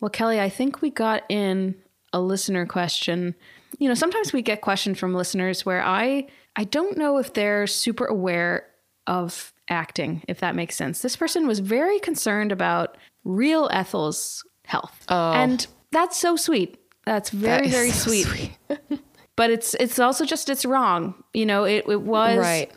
Well, 0.01 0.11
Kelley, 0.11 0.41
I 0.41 0.49
think 0.49 0.83
we 0.83 0.91
got 0.91 1.23
in 1.29 1.77
a 2.13 2.21
listener 2.21 2.67
question. 2.67 3.35
You 3.79 3.89
know, 3.89 3.95
sometimes 3.95 4.33
we 4.33 4.43
get 4.43 4.61
questions 4.63 4.99
from 4.99 5.15
listeners 5.15 5.65
where 5.65 5.83
I 5.85 6.27
I 6.57 6.65
don't 6.65 6.97
know 6.99 7.19
if 7.19 7.33
they're 7.35 7.67
super 7.67 8.07
aware 8.07 8.67
of 9.07 9.53
acting, 9.69 10.23
if 10.27 10.41
that 10.41 10.55
makes 10.57 10.75
sense. 10.75 11.01
This 11.03 11.15
person 11.17 11.47
was 11.47 11.59
very 11.61 11.99
concerned 12.01 12.51
about 12.51 12.97
real 13.25 13.69
Ethel's 13.73 14.43
health. 14.65 15.05
Oh. 15.09 15.33
And 15.33 15.65
that's 15.93 16.17
so 16.19 16.35
sweet. 16.37 16.79
That's 17.05 17.31
very, 17.31 17.67
Oh. 17.67 17.69
That 17.69 17.71
very 17.71 17.91
so 17.91 18.11
sweet. 18.11 18.51
But 19.37 19.51
it's 19.51 19.75
it's 19.75 19.99
also 19.99 20.25
just 20.25 20.49
it's 20.49 20.65
wrong. 20.65 21.15
You 21.33 21.47
know, 21.47 21.65
it 21.65 21.85
it 21.89 22.03
was 22.03 22.39
Right. 22.39 22.73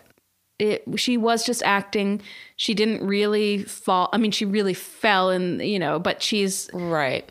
it 0.59 0.83
she 0.97 1.17
was 1.17 1.45
just 1.45 1.63
acting. 1.63 2.21
She 2.57 2.73
didn't 2.73 3.05
really 3.05 3.63
fall. 3.63 4.09
I 4.11 4.17
mean, 4.17 4.31
she 4.31 4.45
really 4.45 4.73
fell 4.73 5.29
and 5.29 5.61
you 5.61 5.79
know, 5.79 5.99
but 5.99 6.21
she's 6.21 6.69
Right. 6.73 7.29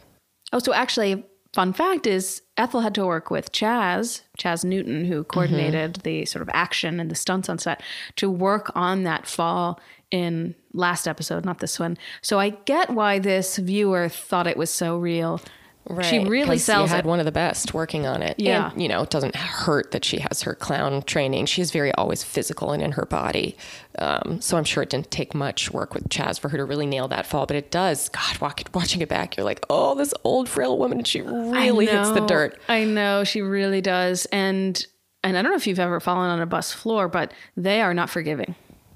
Oh, 0.52 0.58
so 0.58 0.72
actually, 0.72 1.24
fun 1.52 1.72
fact 1.74 2.06
is 2.06 2.42
Ethel 2.56 2.80
had 2.80 2.94
to 2.94 3.04
work 3.04 3.30
with 3.30 3.52
Chaz, 3.52 4.22
Chaz 4.38 4.64
Newton, 4.64 5.04
who 5.04 5.20
mm-hmm. 5.20 5.30
coordinated 5.30 5.96
the 5.96 6.24
sort 6.24 6.42
of 6.42 6.48
action 6.52 6.98
and 6.98 7.10
the 7.10 7.14
stunts 7.14 7.48
on 7.48 7.58
set 7.58 7.82
to 8.16 8.30
work 8.30 8.72
on 8.74 9.02
that 9.04 9.26
fall 9.26 9.78
in 10.10 10.54
last 10.72 11.06
episode, 11.06 11.44
not 11.44 11.58
this 11.58 11.78
one. 11.78 11.98
So 12.22 12.38
I 12.38 12.50
get 12.50 12.90
why 12.90 13.18
this 13.18 13.58
viewer 13.58 14.08
thought 14.08 14.46
it 14.46 14.56
was 14.56 14.70
so 14.70 14.96
real. 14.96 15.40
Right. 15.88 16.04
She 16.04 16.18
really 16.18 16.58
sells 16.58 16.90
you 16.90 16.96
had 16.96 17.06
it. 17.06 17.08
one 17.08 17.18
of 17.18 17.24
the 17.24 17.32
best 17.32 17.72
working 17.72 18.06
on 18.06 18.22
it. 18.22 18.34
Yeah. 18.38 18.70
And, 18.70 18.82
you 18.82 18.88
know, 18.88 19.02
it 19.02 19.10
doesn't 19.10 19.34
hurt 19.34 19.90
that 19.92 20.04
she 20.04 20.18
has 20.18 20.42
her 20.42 20.54
clown 20.54 21.02
training. 21.02 21.46
She's 21.46 21.70
very 21.70 21.92
always 21.94 22.22
physical 22.22 22.72
and 22.72 22.82
in 22.82 22.92
her 22.92 23.06
body. 23.06 23.56
Um, 23.98 24.40
so 24.42 24.58
I'm 24.58 24.64
sure 24.64 24.82
it 24.82 24.90
didn't 24.90 25.10
take 25.10 25.34
much 25.34 25.70
work 25.70 25.94
with 25.94 26.10
Chaz 26.10 26.38
for 26.38 26.50
her 26.50 26.58
to 26.58 26.64
really 26.64 26.84
nail 26.84 27.08
that 27.08 27.24
fall, 27.24 27.46
but 27.46 27.56
it 27.56 27.70
does. 27.70 28.10
God, 28.10 28.38
walk, 28.38 28.62
watching 28.74 29.00
it 29.00 29.08
back, 29.08 29.36
you're 29.36 29.44
like, 29.44 29.64
oh, 29.70 29.94
this 29.94 30.12
old 30.24 30.48
frail 30.48 30.76
woman, 30.76 31.04
she 31.04 31.22
really 31.22 31.86
hits 31.86 32.10
the 32.10 32.20
dirt. 32.26 32.60
I 32.68 32.84
know 32.84 33.24
she 33.24 33.40
really 33.40 33.80
does, 33.80 34.26
and 34.26 34.86
and 35.24 35.36
I 35.36 35.42
don't 35.42 35.50
know 35.50 35.56
if 35.56 35.66
you've 35.66 35.80
ever 35.80 36.00
fallen 36.00 36.30
on 36.30 36.40
a 36.40 36.46
bus 36.46 36.72
floor, 36.72 37.08
but 37.08 37.32
they 37.56 37.80
are 37.80 37.92
not 37.92 38.08
forgiving. 38.10 38.54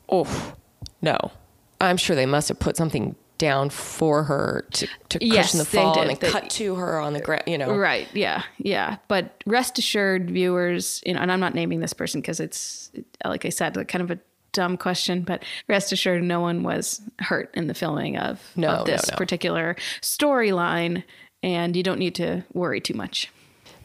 Oh, 0.08 0.54
no. 1.00 1.32
I'm 1.80 1.96
sure 1.96 2.14
they 2.14 2.26
must 2.26 2.48
have 2.48 2.60
put 2.60 2.76
something 2.76 3.16
down 3.38 3.70
for 3.70 4.24
her 4.24 4.66
to, 4.72 4.86
to 5.08 5.18
cushion 5.18 5.34
Yes, 5.34 5.52
the 5.52 5.64
fall 5.64 5.98
and 6.00 6.16
They- 6.16 6.30
cut 6.30 6.48
to 6.50 6.76
her 6.76 7.00
on 7.00 7.12
the 7.12 7.20
ground, 7.20 7.42
you 7.46 7.58
know. 7.58 7.74
Right. 7.74 8.06
Yeah. 8.14 8.42
Yeah. 8.58 8.96
But 9.08 9.42
rest 9.46 9.78
assured, 9.78 10.30
viewers, 10.30 11.02
you 11.04 11.14
know, 11.14 11.20
and 11.20 11.32
I'm 11.32 11.40
not 11.40 11.54
naming 11.54 11.80
this 11.80 11.92
person 11.92 12.20
because 12.20 12.38
it's, 12.38 12.92
like 13.24 13.44
I 13.44 13.48
said, 13.48 13.74
kind 13.88 14.02
of 14.02 14.10
a 14.12 14.18
dumb 14.52 14.76
question, 14.76 15.22
but 15.22 15.42
rest 15.68 15.92
assured, 15.92 16.22
no 16.22 16.40
one 16.40 16.62
was 16.62 17.00
hurt 17.18 17.50
in 17.54 17.66
the 17.66 17.74
filming 17.74 18.16
of, 18.18 18.40
No, 18.54 18.68
of 18.68 18.78
no, 18.86 18.92
this 18.92 19.10
no. 19.10 19.16
particular 19.16 19.76
storyline. 20.00 21.02
And 21.42 21.74
you 21.74 21.82
don't 21.82 21.98
need 21.98 22.14
to 22.16 22.44
worry 22.52 22.80
too 22.80 22.94
much. 22.94 23.28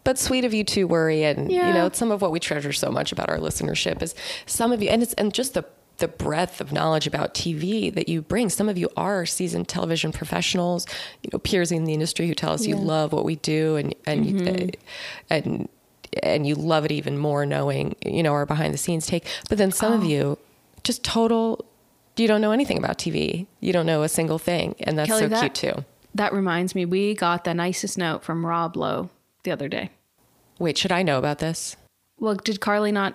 But 0.03 0.19
sweet 0.19 0.45
of 0.45 0.53
you 0.53 0.63
to 0.65 0.83
worry, 0.85 1.23
and 1.23 1.51
Yeah. 1.51 1.67
you 1.69 1.73
know, 1.73 1.89
some 1.91 2.11
of 2.11 2.21
what 2.21 2.31
we 2.31 2.39
treasure 2.39 2.71
so 2.71 2.91
much 2.91 3.11
about 3.11 3.29
our 3.29 3.39
listenership 3.39 4.01
is 4.03 4.13
some 4.45 4.71
of 4.71 4.81
you, 4.81 4.89
and 4.89 5.01
it's 5.01 5.13
and 5.15 5.33
just 5.33 5.53
the 5.55 5.65
the 5.97 6.07
breadth 6.07 6.61
of 6.61 6.71
knowledge 6.71 7.07
about 7.07 7.33
TV 7.33 7.93
that 7.93 8.07
you 8.07 8.21
bring. 8.21 8.49
Some 8.49 8.69
of 8.69 8.77
you 8.77 8.89
are 8.95 9.25
seasoned 9.25 9.67
television 9.67 10.11
professionals, 10.11 10.85
you 11.23 11.29
know, 11.33 11.39
peers 11.39 11.71
in 11.71 11.85
the 11.85 11.93
industry 11.93 12.27
who 12.27 12.35
tell 12.35 12.53
us 12.53 12.65
you 12.67 12.75
love 12.75 13.11
what 13.13 13.25
we 13.25 13.35
do, 13.37 13.75
and 13.77 13.95
and 14.05 14.25
Mm-hmm. 14.25 14.75
and 15.29 15.69
and 16.23 16.47
you 16.47 16.55
love 16.55 16.85
it 16.85 16.91
even 16.91 17.17
more 17.17 17.45
knowing 17.45 17.95
you 18.05 18.23
know 18.23 18.33
our 18.33 18.45
behind 18.45 18.73
the 18.73 18.77
scenes 18.77 19.05
take. 19.07 19.25
But 19.49 19.57
then 19.57 19.71
some 19.71 19.91
of 19.93 20.03
Oh. 20.03 20.07
you, 20.07 20.37
just 20.83 21.03
total, 21.03 21.65
you 22.15 22.27
don't 22.27 22.41
know 22.41 22.51
anything 22.51 22.77
about 22.77 22.97
TV. 22.97 23.47
You 23.59 23.73
don't 23.73 23.85
know 23.85 24.03
a 24.03 24.09
single 24.09 24.37
thing, 24.39 24.75
and 24.79 24.97
that's 24.97 25.07
Kelley, 25.09 25.21
so 25.23 25.27
that- 25.29 25.39
cute 25.41 25.55
too. 25.75 25.85
That 26.15 26.33
reminds 26.33 26.73
me, 26.73 26.85
we 26.85 27.13
got 27.13 27.43
the 27.43 27.53
nicest 27.53 27.95
note 27.97 28.23
from 28.23 28.43
Rob 28.45 28.75
Lowe 28.75 29.09
the 29.43 29.51
other 29.51 29.67
day. 29.67 29.91
Wait, 30.57 30.75
should 30.77 30.91
I 30.91 31.03
know 31.03 31.19
about 31.19 31.37
this? 31.37 31.75
Well, 32.19 32.33
did 32.33 32.59
Carly 32.59 32.91
not? 32.91 33.13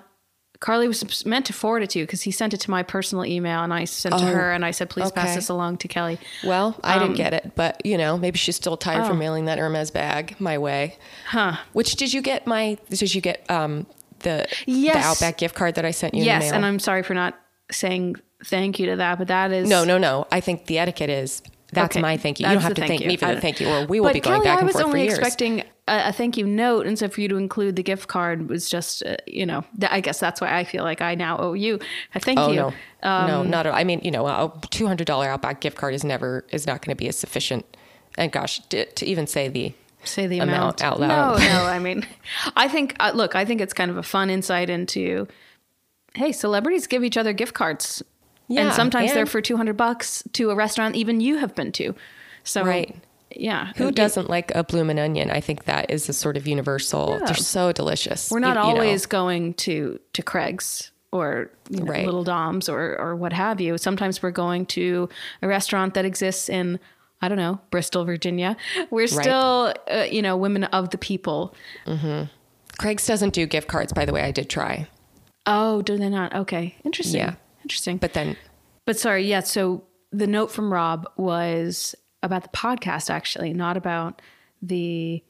Carly 0.62 0.86
was 0.86 1.26
meant 1.26 1.44
to 1.46 1.52
forward 1.52 1.82
it 1.82 1.90
to 1.90 1.98
you 1.98 2.04
because 2.06 2.22
he 2.22 2.30
sent 2.30 2.54
it 2.54 2.60
to 2.60 2.70
my 2.70 2.84
personal 2.84 3.24
email 3.26 3.64
and 3.64 3.74
I 3.74 3.84
sent 3.84 4.16
to 4.16 4.22
Oh, 4.24 4.26
her 4.32 4.52
and 4.52 4.64
I 4.64 4.70
said, 4.70 4.88
please 4.88 5.10
pass 5.10 5.34
this 5.34 5.48
along 5.48 5.78
to 5.78 5.88
Kelley. 5.88 6.20
Well, 6.44 6.78
I 6.84 6.94
Um, 6.94 7.00
didn't 7.00 7.16
get 7.16 7.34
it, 7.34 7.52
but 7.56 7.84
you 7.84 7.98
know, 7.98 8.16
maybe 8.16 8.38
she's 8.38 8.54
still 8.54 8.76
tired 8.76 9.02
Oh. 9.02 9.08
from 9.08 9.18
mailing 9.18 9.46
that 9.46 9.58
Hermes 9.58 9.90
bag 9.90 10.36
my 10.38 10.58
way. 10.58 10.96
Huh. 11.26 11.56
Which 11.72 11.96
did 11.96 12.12
you 12.14 12.22
get 12.22 12.46
my? 12.46 12.78
Did 12.90 13.12
you 13.12 13.20
get 13.20 13.44
um 13.50 13.86
the 14.20 14.46
Yes. 14.66 14.94
the 14.94 15.08
Outback 15.08 15.36
gift 15.38 15.56
card 15.56 15.74
that 15.74 15.84
I 15.84 15.90
sent 15.90 16.14
you? 16.14 16.20
in 16.20 16.26
the 16.26 16.44
Yes, 16.44 16.52
and 16.52 16.64
I'm 16.64 16.78
sorry 16.78 17.02
for 17.02 17.14
not 17.14 17.36
saying 17.72 18.14
thank 18.44 18.78
you 18.78 18.86
to 18.86 18.96
that, 18.96 19.18
but 19.18 19.26
that 19.28 19.50
is 19.50 19.68
no, 19.68 19.82
no, 19.82 19.98
no. 19.98 20.28
I 20.30 20.38
think 20.38 20.66
the 20.66 20.78
etiquette 20.78 21.10
is 21.10 21.42
that's 21.72 21.96
Okay, 21.96 22.02
my 22.02 22.16
thank 22.18 22.38
you. 22.38 22.46
You 22.46 22.52
don't 22.52 22.62
have 22.62 22.74
to 22.74 22.86
thank 22.86 23.00
you. 23.00 23.08
me 23.08 23.16
for 23.16 23.26
I- 23.26 23.34
the 23.34 23.40
thank 23.40 23.58
you, 23.60 23.68
or 23.68 23.84
we 23.86 23.98
will 23.98 24.10
but 24.10 24.12
be 24.14 24.20
going 24.20 24.36
Kelley, 24.42 24.44
back 24.44 24.56
I 24.58 24.60
and 24.60 24.66
was 24.68 24.74
forth 24.74 24.82
for 24.84 24.88
only 24.90 25.02
years. 25.06 25.18
expecting 25.18 25.64
a, 25.88 26.08
a 26.08 26.12
thank 26.12 26.36
you 26.36 26.46
note, 26.46 26.86
and 26.86 26.98
so 26.98 27.08
for 27.08 27.20
you 27.20 27.28
to 27.28 27.36
include 27.36 27.76
the 27.76 27.82
gift 27.82 28.08
card 28.08 28.48
was 28.48 28.68
just, 28.70 29.02
uh, 29.04 29.16
you 29.26 29.44
know, 29.44 29.64
th- 29.80 29.90
I 29.92 30.00
guess 30.00 30.20
that's 30.20 30.40
why 30.40 30.56
I 30.56 30.64
feel 30.64 30.84
like 30.84 31.00
I 31.00 31.14
now 31.14 31.38
owe 31.38 31.54
you 31.54 31.78
a 32.14 32.20
thank 32.20 32.38
Oh 32.38 32.50
you. 32.50 32.56
no, 32.56 32.66
Um, 33.02 33.26
no, 33.26 33.42
not 33.42 33.66
at 33.66 33.72
all. 33.72 33.78
I 33.78 33.84
mean, 33.84 34.00
you 34.04 34.10
know, 34.10 34.26
a 34.26 34.52
two 34.70 34.86
hundred 34.86 35.06
dollar 35.06 35.28
Outback 35.28 35.60
gift 35.60 35.76
card 35.76 35.94
is 35.94 36.04
never 36.04 36.44
is 36.50 36.66
not 36.66 36.82
going 36.84 36.94
to 36.96 36.98
be 36.98 37.08
a 37.08 37.12
sufficient. 37.12 37.64
And 38.18 38.30
gosh, 38.30 38.58
to, 38.68 38.84
to 38.86 39.06
even 39.06 39.26
say 39.26 39.48
the 39.48 39.72
Say 40.04 40.26
the 40.26 40.40
amount 40.40 40.80
amount, 40.80 40.82
out 40.84 41.00
loud. 41.00 41.38
No, 41.40 41.46
no. 41.46 41.64
I 41.66 41.78
mean, 41.78 42.04
I 42.56 42.66
think. 42.68 42.96
Uh, 42.98 43.12
look, 43.14 43.34
I 43.36 43.44
think 43.44 43.60
it's 43.60 43.72
kind 43.72 43.90
of 43.90 43.96
a 43.96 44.02
fun 44.02 44.30
insight 44.30 44.68
into. 44.68 45.28
Hey, 46.14 46.32
celebrities 46.32 46.86
give 46.88 47.04
each 47.04 47.16
other 47.16 47.32
gift 47.32 47.54
cards, 47.54 48.02
Yeah, 48.48 48.62
and 48.66 48.74
sometimes 48.74 49.14
they're 49.14 49.26
for 49.26 49.40
two 49.40 49.56
hundred 49.56 49.76
bucks 49.76 50.22
to 50.34 50.50
a 50.50 50.54
restaurant 50.54 50.94
even 50.96 51.20
you 51.20 51.36
have 51.38 51.54
been 51.54 51.72
to. 51.72 51.94
So, 52.44 52.64
Right. 52.64 52.96
Yeah, 53.36 53.72
Who 53.76 53.90
doesn't 53.90 54.28
like 54.30 54.54
a 54.54 54.64
bloomin' 54.64 54.98
onion? 54.98 55.30
I 55.30 55.40
think 55.40 55.64
that 55.64 55.90
is 55.90 56.08
a 56.08 56.12
sort 56.12 56.36
of 56.36 56.46
universal. 56.46 57.18
Yeah. 57.20 57.26
They're 57.26 57.34
so 57.36 57.72
delicious. 57.72 58.30
We're 58.30 58.38
not 58.40 58.56
You- 58.56 58.62
you 58.68 58.74
know. 58.74 58.80
always 58.82 59.06
going 59.06 59.54
to 59.54 59.98
to 60.12 60.22
Craig's 60.22 60.90
or 61.12 61.50
you 61.68 61.80
know, 61.80 61.92
Right. 61.92 62.04
Little 62.06 62.24
Dom's 62.24 62.68
or 62.68 62.98
or 62.98 63.14
what 63.16 63.32
have 63.32 63.60
you. 63.60 63.76
Sometimes 63.78 64.22
we're 64.22 64.30
going 64.30 64.66
to 64.66 65.08
a 65.42 65.48
restaurant 65.48 65.94
that 65.94 66.04
exists 66.04 66.48
in 66.48 66.78
I 67.20 67.28
don't 67.28 67.38
know 67.38 67.60
Bristol, 67.70 68.04
Virginia. 68.04 68.56
We're 68.90 69.06
still 69.06 69.74
uh, 69.90 70.06
you 70.10 70.22
know 70.22 70.36
women 70.36 70.64
of 70.64 70.90
the 70.90 70.98
people. 70.98 71.54
Mm-hmm. 71.86 72.24
Craig's 72.78 73.06
doesn't 73.06 73.34
do 73.34 73.46
gift 73.46 73.68
cards, 73.68 73.92
by 73.92 74.04
the 74.06 74.12
way. 74.12 74.22
I 74.22 74.30
did 74.30 74.48
try, 74.48 74.88
Oh, 75.46 75.82
do 75.82 75.96
they 75.98 76.08
not? 76.08 76.34
Okay, 76.34 76.74
interesting. 76.84 77.20
Yeah. 77.20 77.34
interesting. 77.62 77.98
but 77.98 78.14
then 78.14 78.36
But 78.86 78.98
sorry, 78.98 79.26
yeah. 79.26 79.40
So 79.40 79.84
the 80.10 80.26
note 80.26 80.50
from 80.50 80.72
Rob 80.72 81.06
was 81.16 81.94
about 82.22 82.42
the 82.42 82.48
podcast, 82.50 83.10
actually, 83.10 83.52
not 83.52 83.76
about 83.76 84.22
the 84.60 85.22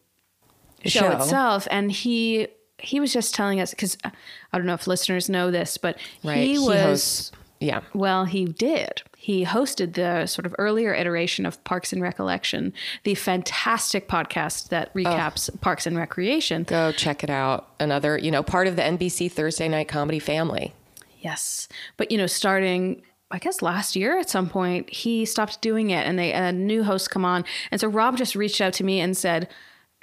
show, 0.85 1.01
show. 1.01 1.11
itself. 1.13 1.69
And 1.71 1.91
he 1.91 2.49
he 2.79 3.01
was 3.01 3.13
just 3.13 3.35
telling 3.35 3.61
us 3.61 3.71
because 3.71 3.97
uh, 4.05 4.11
I 4.53 4.59
don't 4.59 4.67
know 4.67 4.75
if 4.75 4.87
listeners 4.87 5.29
know 5.29 5.51
this, 5.51 5.77
but 5.79 5.99
right, 6.25 6.39
he 6.39 6.59
was 6.59 6.81
hosts- 6.83 7.33
yeah, 7.61 7.83
well, 7.95 8.25
he 8.25 8.45
did. 8.45 9.03
He 9.17 9.45
hosted 9.45 9.95
the 9.95 10.27
sort 10.27 10.47
of 10.47 10.55
earlier 10.59 10.93
iteration 10.93 11.47
of 11.47 11.63
Parks 11.63 11.93
and 11.93 12.03
Recollection, 12.03 12.73
the 13.05 13.15
fantastic 13.15 14.09
podcast 14.09 14.71
that 14.71 14.93
recaps 14.95 15.49
Parks 15.61 15.87
and 15.87 15.97
Recreation. 15.97 16.65
go 16.65 16.91
check 16.91 17.23
it 17.23 17.31
out. 17.31 17.69
Another, 17.79 18.19
you 18.19 18.33
know, 18.33 18.43
part 18.43 18.67
of 18.67 18.75
the 18.75 18.83
NBC 18.83 19.31
Thursday 19.31 19.69
night 19.69 19.87
comedy 19.87 20.19
family. 20.19 20.75
Yes. 21.21 21.69
But, 21.97 22.11
you 22.11 22.19
know, 22.19 22.27
starting, 22.27 23.03
I 23.33 23.39
guess 23.39 23.63
last 23.63 23.97
year 23.97 24.19
at 24.19 24.29
some 24.31 24.49
point, 24.49 24.91
he 24.91 25.25
stopped 25.25 25.61
doing 25.63 25.91
it 25.91 26.07
and 26.07 26.19
they 26.19 26.33
a 26.33 26.53
new 26.53 26.83
host 26.85 27.11
come 27.11 27.25
on. 27.25 27.45
And 27.71 27.81
so 27.81 27.89
Rob 27.89 28.17
just 28.17 28.37
reached 28.37 28.61
out 28.61 28.75
to 28.75 28.85
me 28.85 29.01
and 29.01 29.17
said, 29.17 29.49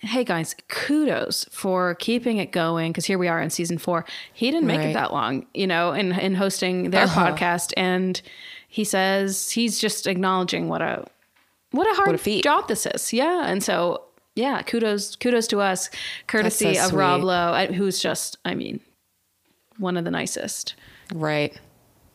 Hey 0.01 0.23
guys, 0.23 0.55
kudos 0.69 1.45
for 1.51 1.93
keeping 1.95 2.37
it 2.37 2.51
going 2.51 2.91
because 2.91 3.05
here 3.05 3.17
we 3.17 3.27
are 3.27 3.39
in 3.41 3.49
season 3.49 3.77
four. 3.77 4.05
He 4.33 4.49
didn't 4.49 4.65
make 4.67 4.79
it 4.79 4.93
that 4.93 5.11
long, 5.13 5.45
you 5.53 5.67
know, 5.67 5.91
in, 5.91 6.13
in 6.13 6.35
hosting 6.35 6.89
their 6.91 7.03
Uh-huh. 7.03 7.31
podcast. 7.35 7.73
And 7.77 8.21
he 8.67 8.83
says 8.83 9.51
he's 9.51 9.79
just 9.79 10.07
acknowledging 10.07 10.67
what 10.69 10.81
a 10.81 11.05
what 11.71 11.85
a 11.85 11.93
hard 11.95 12.11
What 12.13 12.25
a 12.27 12.41
job 12.41 12.67
this 12.67 12.85
is. 12.85 13.13
Yeah. 13.13 13.43
And 13.45 13.61
so 13.63 14.03
yeah, 14.35 14.61
kudos 14.63 15.17
kudos 15.17 15.47
to 15.47 15.59
us, 15.59 15.89
courtesy 16.27 16.75
so 16.75 16.85
of 16.87 16.93
Rob. 16.93 17.21
Lowe, 17.23 17.33
uh, 17.53 17.67
who's 17.73 17.99
just, 17.99 18.37
I 18.45 18.55
mean, 18.55 18.79
one 19.77 19.97
of 19.97 20.05
the 20.05 20.11
nicest. 20.11 20.75
Right. 21.13 21.59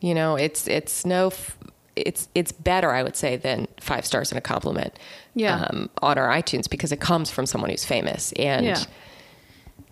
You 0.05 0.13
know, 0.13 0.35
it's 0.35 0.67
it's 0.67 1.03
no, 1.05 1.27
f- 1.27 1.57
it's 1.95 2.27
it's 2.35 2.51
better, 2.51 2.91
I 2.91 3.01
would 3.01 3.15
say, 3.15 3.37
than 3.37 3.67
five 3.81 4.05
stars 4.05 4.31
and 4.31 4.37
a 4.37 4.41
compliment. 4.41 4.99
Yeah. 5.33 5.65
Um, 5.69 5.89
on 6.01 6.17
our 6.19 6.29
iTunes 6.29 6.69
because 6.69 6.91
it 6.91 6.99
comes 6.99 7.31
from 7.31 7.45
someone 7.47 7.71
who's 7.71 7.85
famous, 7.85 8.31
and 8.33 8.65
Yeah. 8.65 8.75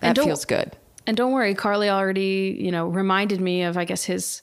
that 0.02 0.18
And 0.18 0.20
feels 0.20 0.46
good. 0.46 0.72
And 1.08 1.18
don't 1.18 1.32
worry, 1.34 1.56
Carly 1.56 1.90
already, 1.90 2.56
you 2.62 2.72
know, 2.72 2.88
reminded 2.88 3.42
me 3.42 3.64
of, 3.64 3.76
I 3.78 3.86
guess, 3.86 4.04
his 4.06 4.42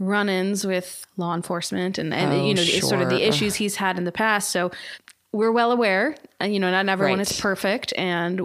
run-ins 0.00 0.66
with 0.66 1.06
law 1.16 1.34
enforcement 1.34 1.96
and, 1.98 2.12
and 2.12 2.32
Oh, 2.32 2.46
you 2.46 2.54
know, 2.54 2.62
the- 2.64 2.80
sort 2.80 3.00
of 3.00 3.08
the 3.08 3.18
sure. 3.20 3.28
issues 3.28 3.54
he's 3.54 3.76
had 3.76 3.96
in 3.96 4.04
the 4.04 4.12
past. 4.12 4.50
So 4.50 4.70
we're 5.32 5.52
well 5.52 5.70
aware, 5.72 6.16
and 6.40 6.52
you 6.52 6.58
know, 6.60 6.70
not 6.70 6.88
everyone 6.88 7.20
is 7.20 7.40
perfect, 7.40 7.92
and 7.96 8.42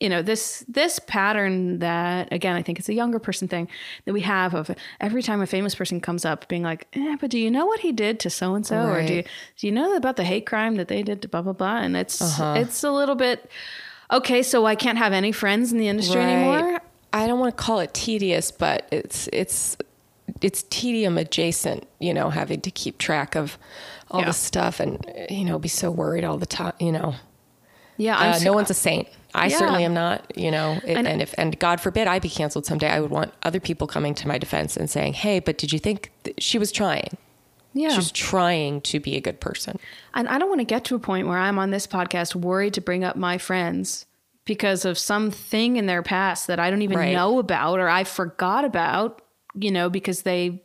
you 0.00 0.08
know 0.08 0.22
this 0.22 0.64
this 0.68 0.98
pattern 1.00 1.80
that 1.80 2.32
again 2.32 2.54
I 2.54 2.62
think 2.62 2.78
it's 2.78 2.88
a 2.88 2.94
younger 2.94 3.18
person 3.18 3.48
thing 3.48 3.68
that 4.04 4.12
we 4.12 4.20
have 4.20 4.54
of 4.54 4.70
every 5.00 5.22
time 5.22 5.40
a 5.40 5.46
famous 5.46 5.74
person 5.74 6.00
comes 6.00 6.24
up 6.24 6.46
being 6.48 6.62
like, 6.62 6.86
eh, 6.92 7.16
but 7.20 7.30
do 7.30 7.38
you 7.38 7.50
know 7.50 7.66
what 7.66 7.80
he 7.80 7.90
did 7.92 8.20
to 8.20 8.30
so 8.30 8.54
and 8.54 8.64
so, 8.64 8.86
or 8.86 9.04
do 9.04 9.14
you, 9.14 9.22
do 9.56 9.66
you 9.66 9.72
know 9.72 9.96
about 9.96 10.16
the 10.16 10.24
hate 10.24 10.46
crime 10.46 10.76
that 10.76 10.86
they 10.88 11.02
did 11.02 11.20
to 11.22 11.28
blah 11.28 11.42
blah 11.42 11.52
blah? 11.52 11.78
And 11.78 11.96
it's 11.96 12.20
it's 12.38 12.84
a 12.84 12.92
little 12.92 13.16
bit 13.16 13.50
okay. 14.12 14.42
So 14.42 14.66
I 14.66 14.76
can't 14.76 14.98
have 14.98 15.12
any 15.12 15.32
friends 15.32 15.72
in 15.72 15.78
the 15.78 15.88
industry 15.88 16.20
anymore. 16.20 16.80
I 17.12 17.26
don't 17.26 17.40
want 17.40 17.56
to 17.56 17.62
call 17.62 17.80
it 17.80 17.92
tedious, 17.94 18.52
but 18.52 18.86
it's 18.92 19.28
it's 19.32 19.76
it's 20.42 20.62
tedium 20.70 21.18
adjacent. 21.18 21.88
You 21.98 22.14
know, 22.14 22.30
having 22.30 22.60
to 22.60 22.70
keep 22.70 22.98
track 22.98 23.34
of 23.34 23.58
all 24.10 24.20
Yeah. 24.20 24.26
the 24.26 24.32
stuff 24.32 24.78
and 24.78 25.04
you 25.28 25.44
know 25.44 25.58
be 25.58 25.68
so 25.68 25.90
worried 25.90 26.22
all 26.24 26.38
the 26.38 26.46
time. 26.46 26.74
You 26.78 26.92
know, 26.92 27.14
Yeah, 27.98 28.16
uh, 28.18 28.24
s- 28.30 28.42
no 28.44 28.52
one's 28.54 28.70
a 28.70 28.74
saint. 28.74 29.08
I 29.34 29.48
Yeah. 29.48 29.58
certainly 29.58 29.84
am 29.84 29.92
not. 29.92 30.24
You 30.38 30.50
know, 30.50 30.78
it, 30.84 30.96
And- 30.96 31.06
and, 31.06 31.20
if 31.20 31.34
and 31.36 31.58
God 31.58 31.80
forbid 31.80 32.06
I 32.08 32.18
be 32.18 32.30
canceled 32.30 32.64
someday, 32.64 32.88
I 32.88 33.00
would 33.00 33.10
want 33.10 33.34
other 33.42 33.60
people 33.60 33.86
coming 33.86 34.14
to 34.14 34.26
my 34.28 34.38
defense 34.38 34.76
and 34.76 34.88
saying, 34.88 35.12
"Hey, 35.14 35.38
but 35.40 35.58
did 35.58 35.72
you 35.72 35.78
think 35.78 36.10
th- 36.24 36.36
she 36.42 36.58
was 36.58 36.72
trying? 36.72 37.16
yeah. 37.74 37.90
She's 37.90 38.10
trying 38.10 38.80
to 38.82 38.98
be 39.00 39.16
a 39.16 39.20
good 39.20 39.40
person." 39.40 39.78
And 40.14 40.26
I 40.28 40.38
don't 40.38 40.48
want 40.48 40.60
to 40.60 40.64
get 40.64 40.84
to 40.84 40.94
a 40.94 40.98
point 40.98 41.28
where 41.28 41.38
I'm 41.38 41.58
on 41.58 41.70
this 41.70 41.86
podcast 41.86 42.34
worried 42.34 42.72
to 42.74 42.80
bring 42.80 43.04
up 43.04 43.16
my 43.16 43.36
friends 43.36 44.06
because 44.46 44.86
of 44.86 44.96
something 44.98 45.76
in 45.76 45.84
their 45.86 46.02
past 46.02 46.46
that 46.46 46.58
I 46.58 46.70
don't 46.70 46.80
even 46.82 46.96
Right. 46.96 47.12
know 47.12 47.38
about 47.38 47.78
or 47.80 47.88
I 47.90 48.04
forgot 48.04 48.64
about, 48.64 49.20
you 49.54 49.70
know, 49.70 49.90
because 49.90 50.22
they 50.22 50.62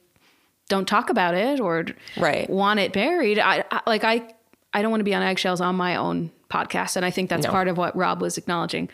don't 0.69 0.87
talk 0.87 1.09
about 1.09 1.33
it 1.35 1.59
or 1.59 1.85
Right. 2.15 2.49
want 2.49 2.79
it 2.79 2.93
buried. 2.93 3.39
I, 3.39 3.65
I 3.71 3.81
like 3.85 4.03
I 4.05 4.21
I 4.73 4.81
don't 4.81 4.89
want 4.89 5.01
to 5.01 5.05
be 5.05 5.13
on 5.13 5.21
eggshells 5.21 5.59
on 5.59 5.75
my 5.75 5.97
own 5.97 6.31
podcast 6.57 6.95
and 6.95 7.03
I 7.05 7.11
think 7.11 7.29
that's 7.29 7.45
No. 7.47 7.51
part 7.51 7.67
of 7.67 7.75
what 7.77 7.95
Rob 7.95 8.21
was 8.21 8.37
acknowledging 8.37 8.89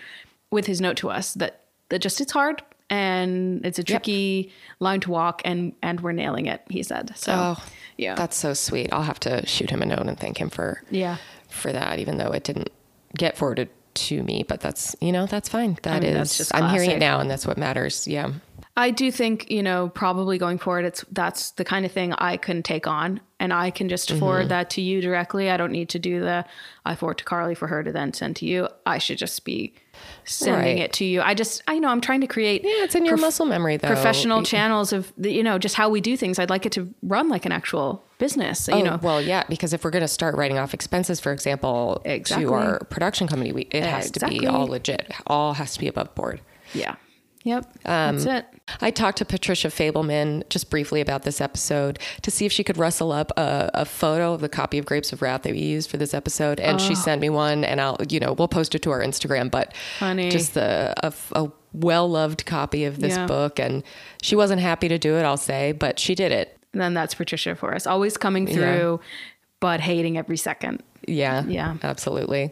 with 0.51 0.65
his 0.65 0.79
note 0.81 0.97
to 0.97 1.09
us 1.09 1.33
that 1.35 1.53
that 1.89 1.99
just 1.99 2.21
it's 2.21 2.31
hard 2.31 2.63
and 2.89 3.65
it's 3.65 3.79
a 3.79 3.83
tricky 3.83 4.51
line 4.79 4.99
to 5.01 5.11
walk 5.11 5.41
and 5.45 5.73
and 5.83 6.01
we're 6.01 6.11
nailing 6.23 6.45
it, 6.47 6.61
he 6.69 6.81
said. 6.83 7.11
So 7.15 7.31
Oh, 7.35 7.63
yeah. 7.97 8.15
That's 8.15 8.37
so 8.37 8.53
sweet. 8.53 8.89
I'll 8.93 9.03
have 9.11 9.19
to 9.21 9.45
shoot 9.45 9.69
him 9.69 9.81
a 9.81 9.85
note 9.85 10.07
and 10.07 10.17
thank 10.19 10.37
him 10.39 10.49
for 10.49 10.81
Yeah. 10.89 11.17
for 11.49 11.71
that, 11.71 11.99
even 11.99 12.17
though 12.17 12.31
it 12.31 12.43
didn't 12.43 12.69
get 13.17 13.37
forwarded 13.37 13.69
to 13.95 14.23
me. 14.23 14.43
But 14.47 14.59
that's 14.61 14.95
you 15.01 15.11
know 15.11 15.25
that's 15.25 15.49
fine. 15.49 15.77
That 15.83 16.03
is 16.03 16.07
mean, 16.09 16.13
that's 16.13 16.37
just 16.37 16.55
I'm 16.55 16.69
hearing 16.73 16.91
it 16.91 16.99
now, 16.99 17.19
and 17.19 17.29
that's 17.29 17.45
what 17.45 17.57
matters. 17.57 18.07
Yeah. 18.07 18.31
I 18.79 18.91
do 18.91 19.11
think, 19.11 19.51
you 19.51 19.61
know, 19.61 19.89
probably 19.89 20.37
going 20.37 20.57
forward, 20.57 20.85
it's 20.85 21.03
that's 21.11 21.51
the 21.51 21.65
kind 21.65 21.85
of 21.85 21.91
thing 21.91 22.13
I 22.13 22.37
can 22.37 22.63
take 22.63 22.87
on 22.87 23.19
and 23.39 23.51
I 23.53 23.71
can 23.71 23.89
just 23.89 24.09
Mm-hmm. 24.09 24.19
forward 24.19 24.49
that 24.49 24.69
to 24.71 24.81
you 24.81 25.01
directly. 25.01 25.49
I 25.49 25.57
don't 25.57 25.71
need 25.71 25.89
to 25.89 25.99
do 25.99 26.19
the 26.21 26.45
I 26.85 26.95
forward 26.95 27.17
to 27.19 27.23
Carly 27.25 27.55
for 27.55 27.67
her 27.67 27.83
to 27.83 27.91
then 27.91 28.13
send 28.13 28.35
to 28.37 28.45
you. 28.45 28.67
I 28.85 28.97
should 28.97 29.17
just 29.17 29.43
be 29.43 29.73
sending 30.23 30.77
Right. 30.77 30.77
it 30.85 30.93
to 30.93 31.05
you. 31.05 31.21
I 31.21 31.33
just, 31.33 31.61
I 31.67 31.77
know 31.79 31.89
I'm 31.89 32.01
trying 32.01 32.21
to 32.21 32.27
create 32.27 32.63
Yeah, 32.63 32.83
it's 32.85 32.95
in 32.95 33.03
your 33.05 33.13
prof- 33.17 33.21
muscle 33.27 33.45
memory 33.45 33.77
though. 33.77 33.87
professional 33.89 34.43
channels 34.43 34.93
of, 34.93 35.11
the, 35.17 35.31
you 35.31 35.43
know, 35.43 35.57
just 35.59 35.75
how 35.75 35.89
we 35.89 35.99
do 36.01 36.15
things. 36.15 36.39
I'd 36.39 36.49
like 36.49 36.65
it 36.65 36.71
to 36.73 36.93
run 37.03 37.27
like 37.29 37.45
an 37.45 37.51
actual 37.51 38.03
business, 38.17 38.69
Oh, 38.69 38.77
you 38.77 38.83
know. 38.83 38.99
well, 39.01 39.21
yeah, 39.21 39.43
because 39.49 39.73
if 39.73 39.83
we're 39.83 39.91
going 39.91 40.01
to 40.01 40.07
start 40.07 40.35
writing 40.35 40.57
off 40.57 40.73
expenses, 40.73 41.19
for 41.19 41.31
example, 41.33 42.01
Exactly. 42.05 42.45
to 42.45 42.53
our 42.53 42.79
production 42.85 43.27
company, 43.27 43.51
we, 43.51 43.63
it 43.71 43.83
has 43.83 44.09
to 44.11 44.27
be 44.27 44.47
all 44.47 44.67
legit. 44.67 45.11
All 45.27 45.53
has 45.53 45.73
to 45.73 45.79
be 45.79 45.87
above 45.87 46.15
board. 46.15 46.39
Yeah. 46.73 46.95
Yep. 47.43 47.65
Um, 47.85 48.17
that's 48.17 48.25
it. 48.25 48.45
I 48.81 48.91
talked 48.91 49.17
to 49.19 49.25
Patricia 49.25 49.69
Fableman 49.69 50.47
just 50.49 50.69
briefly 50.69 50.99
about 51.01 51.23
this 51.23 51.39
episode 51.41 51.97
to 52.21 52.29
see 52.31 52.45
if 52.45 52.51
she 52.51 52.63
could 52.63 52.77
rustle 52.77 53.11
up 53.11 53.31
a, 53.37 53.71
a 53.73 53.85
photo 53.85 54.33
of 54.33 54.41
the 54.41 54.49
copy 54.49 54.77
of 54.77 54.85
Grapes 54.85 55.13
of 55.13 55.21
Wrath 55.21 55.43
that 55.43 55.53
we 55.53 55.59
used 55.59 55.89
for 55.89 55.97
this 55.97 56.13
episode, 56.13 56.59
and 56.59 56.79
she 56.81 56.93
sent 56.95 57.21
me 57.21 57.29
one, 57.29 57.63
and 57.63 57.79
I'll 57.81 57.97
you 58.09 58.19
know 58.19 58.33
we'll 58.33 58.47
post 58.49 58.75
it 58.75 58.81
to 58.83 58.91
our 58.91 58.99
Instagram. 59.01 59.49
But 59.49 59.73
just 60.29 60.53
the 60.53 60.93
a, 61.01 61.13
a 61.33 61.51
well 61.73 62.09
loved 62.09 62.45
copy 62.45 62.83
of 62.85 62.99
this 62.99 63.15
Yeah. 63.15 63.25
book, 63.25 63.57
and 63.59 63.83
she 64.21 64.35
wasn't 64.35 64.61
happy 64.61 64.87
to 64.89 64.97
do 64.99 65.15
it, 65.17 65.23
I'll 65.23 65.37
say, 65.37 65.71
but 65.71 65.97
she 65.97 66.15
did 66.15 66.31
it. 66.31 66.57
And 66.73 66.81
then 66.81 66.93
that's 66.93 67.15
Patricia 67.15 67.55
for 67.55 67.73
us. 67.73 67.87
Always 67.87 68.17
coming 68.17 68.45
through, 68.45 68.99
but 69.59 69.79
hating 69.79 70.17
every 70.17 70.37
second. 70.37 70.83
Yeah, 71.07 71.43
Yeah. 71.47 71.77
absolutely. 71.83 72.51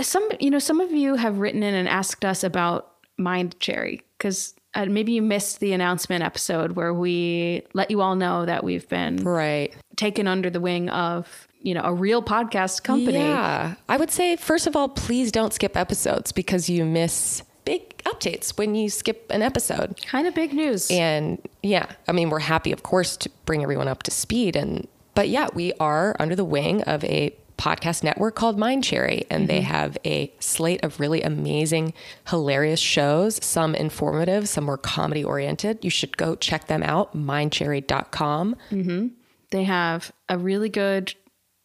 some 0.00 0.28
you 0.40 0.50
know 0.50 0.58
some 0.58 0.80
of 0.80 0.90
you 0.90 1.14
have 1.14 1.38
written 1.38 1.62
in 1.62 1.74
and 1.74 1.88
asked 1.88 2.24
us 2.24 2.42
about 2.44 2.92
mind 3.18 3.58
cherry 3.60 4.02
because 4.18 4.54
uh, 4.74 4.84
maybe 4.86 5.12
you 5.12 5.22
missed 5.22 5.60
the 5.60 5.72
announcement 5.72 6.22
episode 6.22 6.72
where 6.72 6.92
we 6.92 7.62
let 7.72 7.90
you 7.90 8.00
all 8.02 8.14
know 8.14 8.44
that 8.46 8.62
we've 8.64 8.88
been 8.88 9.16
Right. 9.24 9.74
taken 9.96 10.26
under 10.28 10.50
the 10.50 10.60
wing 10.60 10.88
of 10.90 11.48
you 11.62 11.74
know 11.74 11.82
a 11.82 11.92
real 11.94 12.22
podcast 12.22 12.82
company 12.84 13.18
Yeah. 13.18 13.74
I 13.88 13.96
would 13.96 14.10
say, 14.10 14.36
first 14.36 14.66
of 14.66 14.76
all, 14.76 14.88
please 14.88 15.32
don't 15.32 15.52
skip 15.52 15.76
episodes 15.76 16.30
because 16.32 16.68
you 16.68 16.84
miss 16.84 17.42
big 17.64 17.96
updates 18.04 18.56
when 18.56 18.74
you 18.76 18.88
skip 18.88 19.26
an 19.30 19.42
episode. 19.42 19.98
kind 20.06 20.26
of 20.28 20.34
big 20.34 20.52
news 20.52 20.88
And 20.90 21.40
yeah, 21.62 21.86
I 22.06 22.12
mean, 22.12 22.30
we're 22.30 22.38
happy, 22.38 22.70
of 22.70 22.82
course, 22.84 23.16
to 23.18 23.30
bring 23.46 23.62
everyone 23.64 23.88
up 23.88 24.04
to 24.04 24.10
speed. 24.12 24.54
And, 24.54 24.86
but 25.16 25.28
yeah, 25.28 25.48
we 25.54 25.72
are 25.80 26.14
under 26.20 26.36
the 26.36 26.44
wing 26.44 26.82
of 26.82 27.02
a 27.04 27.34
podcast 27.58 28.04
network 28.04 28.34
called 28.34 28.58
Mindcherry, 28.58 29.26
and 29.30 29.48
they 29.48 29.60
mm-hmm. 29.60 29.72
have 29.72 29.98
a 30.04 30.32
slate 30.40 30.84
of 30.84 31.00
really 31.00 31.22
amazing, 31.22 31.94
hilarious 32.28 32.80
shows, 32.80 33.42
some 33.44 33.74
informative, 33.74 34.48
some 34.48 34.64
more 34.64 34.78
comedy 34.78 35.24
oriented. 35.24 35.84
You 35.84 35.90
should 35.90 36.16
go 36.16 36.36
check 36.36 36.66
them 36.66 36.82
out, 36.82 37.16
mindcherry.com. 37.16 38.56
Mm-hmm. 38.70 39.06
they 39.50 39.64
have 39.64 40.12
a 40.28 40.38
really 40.38 40.68
good 40.68 41.14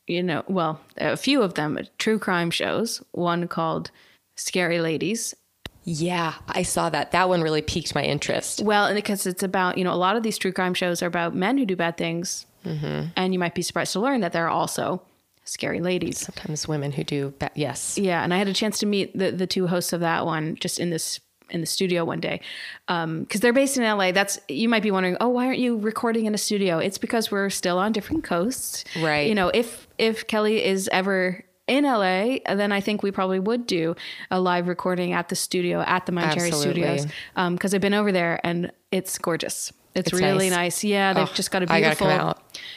you 0.08 0.24
know 0.24 0.44
well 0.48 0.82
a 0.98 1.16
few 1.16 1.42
of 1.44 1.54
them 1.54 1.78
true 2.00 2.18
crime 2.18 2.50
shows 2.50 3.04
one 3.12 3.48
called 3.48 3.92
scary 4.36 4.80
ladies 4.80 5.36
Yeah, 5.84 6.36
I 6.48 6.62
saw 6.62 6.90
that. 6.90 7.12
That 7.12 7.28
one 7.28 7.42
really 7.42 7.62
piqued 7.62 7.96
my 7.96 8.04
interest. 8.04 8.62
Well, 8.62 8.86
and 8.86 8.96
because 8.96 9.26
it's 9.26 9.42
about, 9.42 9.78
you 9.78 9.84
know, 9.84 9.94
a 9.94 9.96
lot 9.96 10.16
of 10.16 10.24
these 10.24 10.38
true 10.38 10.52
crime 10.52 10.76
shows 10.76 11.02
are 11.02 11.08
about 11.08 11.36
men 11.36 11.58
who 11.58 11.66
do 11.66 11.76
bad 11.76 11.98
things. 11.98 12.46
Mm-hmm. 12.66 13.08
And 13.16 13.34
you 13.34 13.40
might 13.40 13.56
be 13.56 13.64
surprised 13.64 13.94
to 13.94 14.00
learn 14.00 14.22
that 14.22 14.34
there 14.34 14.46
are 14.46 14.50
also 14.50 15.02
scary 15.44 15.82
ladies. 15.82 16.20
Sometimes 16.20 16.68
women 16.68 16.92
who 16.92 17.04
do, 17.04 17.34
ba- 17.40 17.52
yes. 17.56 17.98
Yeah. 17.98 18.24
And 18.24 18.34
I 18.34 18.38
had 18.38 18.48
a 18.48 18.54
chance 18.54 18.80
to 18.80 18.86
meet 18.86 19.18
the, 19.18 19.32
the 19.32 19.48
two 19.48 19.68
hosts 19.68 19.94
of 19.94 20.02
that 20.02 20.26
one 20.26 20.56
just 20.56 20.80
in 20.80 20.90
this 20.90 21.20
in 21.50 21.60
the 21.60 21.68
studio 21.68 22.06
one 22.06 22.22
day 22.22 22.40
um, 22.88 23.22
because 23.22 23.42
they're 23.42 23.54
based 23.54 23.78
in 23.78 23.84
LA. 23.84 24.12
That's 24.14 24.40
you 24.48 24.70
might 24.70 24.84
be 24.84 24.92
wondering, 24.92 25.18
oh, 25.20 25.28
why 25.30 25.48
aren't 25.48 25.60
you 25.60 25.78
recording 25.78 26.26
in 26.26 26.34
a 26.34 26.38
studio? 26.38 26.78
It's 26.80 26.98
because 26.98 27.30
we're 27.30 27.50
still 27.50 27.78
on 27.78 27.92
different 27.92 28.24
coasts, 28.24 28.86
Right. 29.02 29.28
You 29.28 29.36
know, 29.36 29.50
if 29.54 29.88
if 29.98 30.28
Kelley 30.28 30.64
is 30.64 30.90
ever 30.92 31.44
in 31.68 31.84
LA, 31.84 32.38
then 32.48 32.72
I 32.72 32.82
think 32.82 33.04
we 33.04 33.12
probably 33.12 33.40
would 33.40 33.68
do 33.68 33.96
a 34.30 34.40
live 34.40 34.68
recording 34.68 35.14
at 35.14 35.30
the 35.30 35.36
studio 35.36 35.82
at 35.82 36.06
the 36.06 36.12
Mind 36.12 36.34
Cherry. 36.34 36.52
Studios 36.52 37.06
um, 37.36 37.56
because 37.56 37.74
I've 37.74 37.82
been 37.82 37.94
over 37.94 38.12
there 38.12 38.40
and 38.44 38.72
it's 38.92 39.18
gorgeous. 39.18 39.72
It's, 39.96 40.12
It's 40.12 40.22
really 40.22 40.50
nice. 40.50 40.58
nice. 40.58 40.84
Yeah, 40.84 41.14
they've 41.14 41.28
Oh, 41.30 41.34
just 41.34 41.52
got 41.52 41.64
a 41.64 41.68
beautiful 41.68 42.36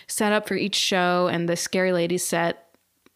setup 0.08 0.48
for 0.48 0.54
each 0.54 0.74
show, 0.76 1.28
and 1.28 1.48
the 1.48 1.56
Scary 1.56 1.92
Lady 1.92 2.18
set. 2.18 2.68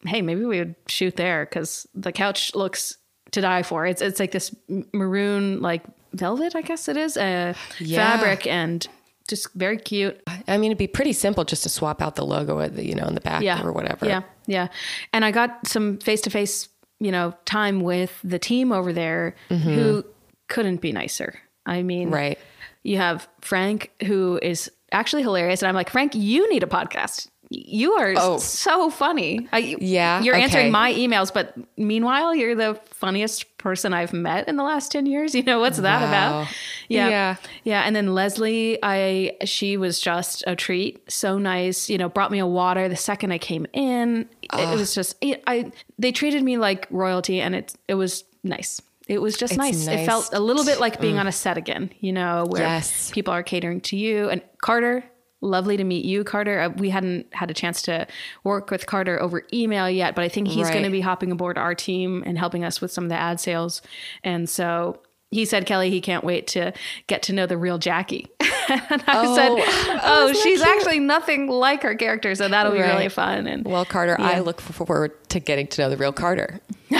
Hey, 0.05 0.21
maybe 0.21 0.45
we 0.45 0.59
would 0.59 0.75
shoot 0.87 1.15
there 1.17 1.45
because 1.45 1.85
the 1.93 2.11
couch 2.11 2.55
looks 2.55 2.97
to 3.31 3.41
die 3.41 3.63
for. 3.63 3.85
It's 3.85 4.01
it's 4.01 4.19
like 4.19 4.31
this 4.31 4.55
maroon 4.93 5.61
like 5.61 5.83
velvet, 6.13 6.55
I 6.55 6.61
guess 6.61 6.87
it 6.87 6.97
is, 6.97 7.17
uh, 7.17 7.53
Yeah. 7.79 8.17
fabric, 8.17 8.47
and 8.47 8.87
just 9.27 9.53
very 9.53 9.77
cute. 9.77 10.19
I 10.47 10.57
mean, 10.57 10.71
it'd 10.71 10.77
be 10.79 10.87
pretty 10.87 11.13
simple 11.13 11.43
just 11.43 11.63
to 11.63 11.69
swap 11.69 12.01
out 12.01 12.15
the 12.15 12.25
logo, 12.25 12.65
the, 12.67 12.83
you 12.85 12.95
know, 12.95 13.05
in 13.05 13.13
the 13.15 13.21
back 13.21 13.43
yeah 13.43 13.61
or 13.63 13.71
whatever. 13.71 14.05
yeah 14.07 14.21
yeah 14.47 14.67
and 15.13 15.23
i 15.23 15.29
got 15.29 15.67
some 15.67 15.99
face-to-face 15.99 16.67
you 16.99 17.11
know 17.11 17.35
time 17.45 17.81
with 17.81 18.19
the 18.23 18.39
team 18.39 18.71
over 18.71 18.91
there 18.91 19.35
who 19.49 20.03
couldn't 20.47 20.81
be 20.81 20.91
nicer 20.91 21.39
i 21.67 21.83
mean 21.83 22.07
Mm-hmm. 22.07 22.15
Right. 22.15 22.39
You 22.83 22.97
have 22.97 23.27
frank 23.41 23.91
who 24.05 24.39
is 24.41 24.71
actually 24.91 25.21
hilarious 25.21 25.61
and 25.61 25.67
i'm 25.69 25.75
like 25.75 25.89
frank 25.89 26.15
you 26.15 26.49
need 26.51 26.63
a 26.63 26.67
podcast 26.67 27.27
you 27.51 27.93
are 27.93 28.13
Oh. 28.15 28.37
so 28.37 28.91
funny 28.91 29.47
I, 29.51 29.75
Yeah, 29.79 30.21
you're 30.21 30.35
answering 30.35 30.71
my 30.71 30.93
emails 30.93 31.33
but 31.33 31.55
meanwhile 31.77 32.35
you're 32.35 32.53
the 32.53 32.79
funniest 32.91 33.57
person 33.57 33.91
i've 33.91 34.13
met 34.13 34.47
in 34.47 34.55
the 34.55 34.63
last 34.63 34.91
10 34.91 35.07
years 35.07 35.33
you 35.33 35.41
know 35.41 35.59
what's 35.59 35.79
that 35.79 36.01
Wow. 36.01 36.07
about 36.07 36.47
yeah 36.89 37.09
Yeah. 37.09 37.35
yeah, 37.63 37.81
and 37.81 37.95
then 37.95 38.13
Leslie, 38.13 38.77
I 38.83 39.35
she 39.45 39.77
was 39.77 39.99
just 39.99 40.43
a 40.47 40.55
treat. 40.55 40.99
So 41.11 41.37
nice, 41.37 41.87
you 41.89 41.99
know, 41.99 42.09
brought 42.09 42.31
me 42.31 42.39
a 42.39 42.47
water 42.47 42.89
the 42.89 42.95
second 42.95 43.31
I 43.31 43.37
came 43.37 43.67
in. 43.73 44.27
It, 44.41 44.49
it 44.53 44.75
was 44.75 44.95
just 44.95 45.15
I 45.45 45.71
they 45.99 46.11
treated 46.11 46.41
me 46.43 46.57
like 46.57 46.87
royalty 46.89 47.41
and 47.41 47.53
it 47.53 47.73
it 47.87 47.93
was 47.93 48.23
nice. 48.43 48.81
It 49.09 49.19
was 49.21 49.35
just 49.35 49.53
It's 49.53 49.57
nice. 49.57 49.87
It 49.87 50.05
felt 50.05 50.29
a 50.33 50.39
little 50.39 50.63
bit 50.63 50.79
like 50.79 51.01
being 51.01 51.17
on 51.17 51.25
a 51.27 51.31
set 51.31 51.57
again, 51.57 51.91
you 51.99 52.13
know, 52.13 52.45
where 52.47 52.61
Yes. 52.61 53.09
people 53.11 53.33
are 53.33 53.41
catering 53.43 53.81
to 53.81 53.97
you 53.97 54.29
and 54.29 54.41
Carter 54.61 55.03
Lovely 55.41 55.77
to 55.77 55.85
meet 55.85 56.03
you, 56.03 56.25
Carter. 56.25 56.59
Uh, 56.59 56.69
We 56.77 56.89
hadn't 56.89 57.27
had 57.33 57.49
a 57.49 57.53
chance 57.53 57.81
to 57.83 58.05
work 58.43 58.71
with 58.71 58.85
Carter 58.87 59.21
over 59.21 59.43
email 59.53 59.89
yet, 59.89 60.13
but 60.13 60.25
I 60.25 60.27
think 60.27 60.49
he's 60.49 60.65
Right. 60.65 60.73
going 60.73 60.83
to 60.83 60.89
be 60.89 60.99
hopping 60.99 61.31
aboard 61.31 61.57
our 61.57 61.73
team 61.73 62.23
and 62.25 62.37
helping 62.37 62.65
us 62.65 62.81
with 62.81 62.91
some 62.91 63.05
of 63.05 63.09
the 63.09 63.15
ad 63.15 63.39
sales. 63.39 63.81
And 64.21 64.49
so 64.49 64.99
he 65.31 65.45
said, 65.45 65.65
Kelley, 65.65 65.91
he 65.91 66.01
can't 66.01 66.25
wait 66.25 66.45
to 66.47 66.73
get 67.07 67.23
to 67.23 67.33
know 67.33 67.45
the 67.45 67.57
real 67.57 67.77
Jackie. 67.77 68.27
and 68.41 69.01
I 69.07 69.23
Oh, 69.25 69.35
said, 69.37 69.49
oh, 69.49 69.99
Oh, 70.03 70.27
that 70.33 70.35
she's 70.35 70.61
cute? 70.61 70.67
actually 70.75 70.99
nothing 70.99 71.47
like 71.47 71.83
her 71.83 71.95
character. 71.95 72.35
So 72.35 72.49
that'll 72.49 72.73
be 72.73 72.81
Right. 72.81 72.89
really 72.89 73.07
fun. 73.09 73.47
And 73.47 73.65
Well, 73.65 73.85
Carter, 73.85 74.17
I 74.19 74.39
look 74.41 74.59
forward 74.59 75.13
to 75.29 75.39
getting 75.39 75.67
to 75.67 75.81
know 75.83 75.89
the 75.89 75.95
real 75.95 76.11
Carter. 76.11 76.59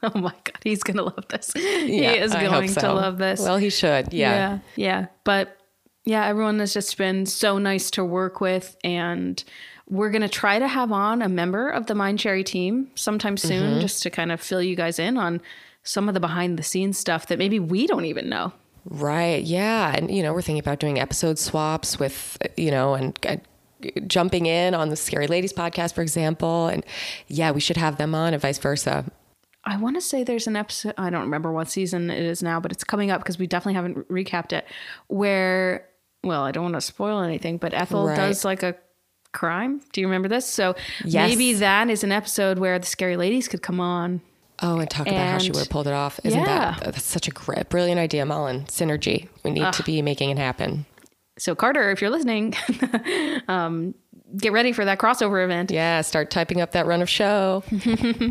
Oh 0.14 0.18
my 0.18 0.32
god, 0.44 0.58
he's 0.64 0.82
gonna 0.82 1.02
love 1.02 1.26
this. 1.28 1.52
Yeah, 1.56 1.62
he 1.80 2.04
is 2.18 2.32
I 2.32 2.44
going 2.46 2.68
to 2.68 2.92
love 2.92 3.18
this. 3.18 3.40
Well, 3.40 3.56
he 3.58 3.68
should. 3.70 4.12
Yeah. 4.12 4.32
yeah, 4.34 4.58
yeah. 4.76 5.06
But 5.24 5.56
yeah, 6.04 6.26
everyone 6.26 6.58
has 6.60 6.72
just 6.72 6.96
been 6.96 7.26
so 7.26 7.58
nice 7.58 7.90
to 7.92 8.04
work 8.04 8.40
with, 8.40 8.76
and 8.82 9.42
we're 9.88 10.10
gonna 10.10 10.28
try 10.28 10.58
to 10.58 10.66
have 10.68 10.90
on 10.92 11.20
a 11.20 11.28
member 11.28 11.68
of 11.68 11.86
the 11.86 11.94
Mind 11.94 12.18
Cherry 12.18 12.42
team 12.44 12.88
sometime 12.94 13.36
soon, 13.36 13.72
Mm-hmm. 13.72 13.80
just 13.80 14.02
to 14.04 14.10
kind 14.10 14.32
of 14.32 14.40
fill 14.40 14.62
you 14.62 14.74
guys 14.76 14.98
in 14.98 15.18
on 15.18 15.40
some 15.82 16.08
of 16.08 16.14
the 16.14 16.20
behind 16.20 16.58
the 16.58 16.62
scenes 16.62 16.96
stuff 16.98 17.26
that 17.26 17.38
maybe 17.38 17.58
we 17.58 17.86
don't 17.86 18.04
even 18.06 18.28
know. 18.28 18.52
Right. 18.86 19.42
Yeah. 19.44 19.92
And, 19.94 20.10
you 20.10 20.22
know, 20.22 20.32
we're 20.32 20.40
thinking 20.42 20.60
about 20.60 20.78
doing 20.78 20.98
episode 20.98 21.38
swaps 21.38 21.98
with, 21.98 22.38
you 22.56 22.70
know, 22.70 22.94
and, 22.94 23.18
and 23.24 23.40
jumping 24.06 24.46
in 24.46 24.74
on 24.74 24.88
the 24.88 24.96
Scary 24.96 25.26
Ladies 25.26 25.52
podcast, 25.52 25.94
for 25.94 26.02
example. 26.02 26.68
And 26.68 26.84
yeah, 27.28 27.50
we 27.50 27.60
should 27.60 27.76
have 27.76 27.96
them 27.98 28.14
on 28.14 28.32
and 28.32 28.40
vice 28.40 28.58
versa. 28.58 29.04
I 29.64 29.76
want 29.76 29.96
to 29.96 30.00
say 30.00 30.24
there's 30.24 30.46
an 30.46 30.56
episode, 30.56 30.94
I 30.96 31.10
don't 31.10 31.20
remember 31.22 31.52
what 31.52 31.68
season 31.70 32.10
it 32.10 32.22
is 32.22 32.42
now, 32.42 32.60
but 32.60 32.72
it's 32.72 32.84
coming 32.84 33.10
up 33.10 33.20
because 33.22 33.38
we 33.38 33.46
definitely 33.46 33.74
haven't 33.74 34.08
recapped 34.08 34.52
it, 34.52 34.64
where, 35.08 35.86
well, 36.24 36.42
I 36.44 36.50
don't 36.50 36.62
want 36.64 36.76
to 36.76 36.80
spoil 36.80 37.20
anything, 37.20 37.58
but 37.58 37.74
Ethel 37.74 38.06
Right. 38.06 38.16
does 38.16 38.44
like 38.44 38.62
a 38.62 38.74
crime. 39.32 39.80
Do 39.92 40.00
you 40.00 40.06
remember 40.06 40.28
this? 40.28 40.46
So 40.48 40.74
Yes. 41.04 41.28
maybe 41.30 41.52
that 41.54 41.90
is 41.90 42.02
an 42.02 42.10
episode 42.12 42.58
where 42.58 42.78
the 42.78 42.86
scary 42.86 43.16
ladies 43.16 43.48
could 43.48 43.62
come 43.62 43.80
on. 43.80 44.22
Oh, 44.62 44.78
and 44.78 44.90
talk 44.90 45.06
about 45.06 45.26
how 45.28 45.38
she 45.38 45.50
would 45.50 45.58
have 45.60 45.70
pulled 45.70 45.86
it 45.86 45.92
off. 45.94 46.20
Isn't 46.24 46.40
Yeah. 46.40 46.76
that 46.80 46.80
that's 46.84 47.02
such 47.04 47.28
a 47.28 47.64
brilliant 47.64 47.98
idea, 48.00 48.26
Malin? 48.26 48.64
Synergy. 48.64 49.28
We 49.44 49.50
need 49.52 49.72
to 49.74 49.82
be 49.82 50.02
making 50.02 50.30
it 50.30 50.38
happen. 50.38 50.84
So, 51.38 51.54
Carter, 51.54 51.90
if 51.90 52.02
you're 52.02 52.10
listening, 52.10 52.54
um, 53.48 53.94
get 54.36 54.52
ready 54.52 54.72
for 54.72 54.84
that 54.84 54.98
crossover 54.98 55.44
event. 55.44 55.70
Yeah, 55.70 56.00
start 56.02 56.30
typing 56.30 56.60
up 56.60 56.72
that 56.72 56.86
run 56.86 57.02
of 57.02 57.08
show. 57.08 57.62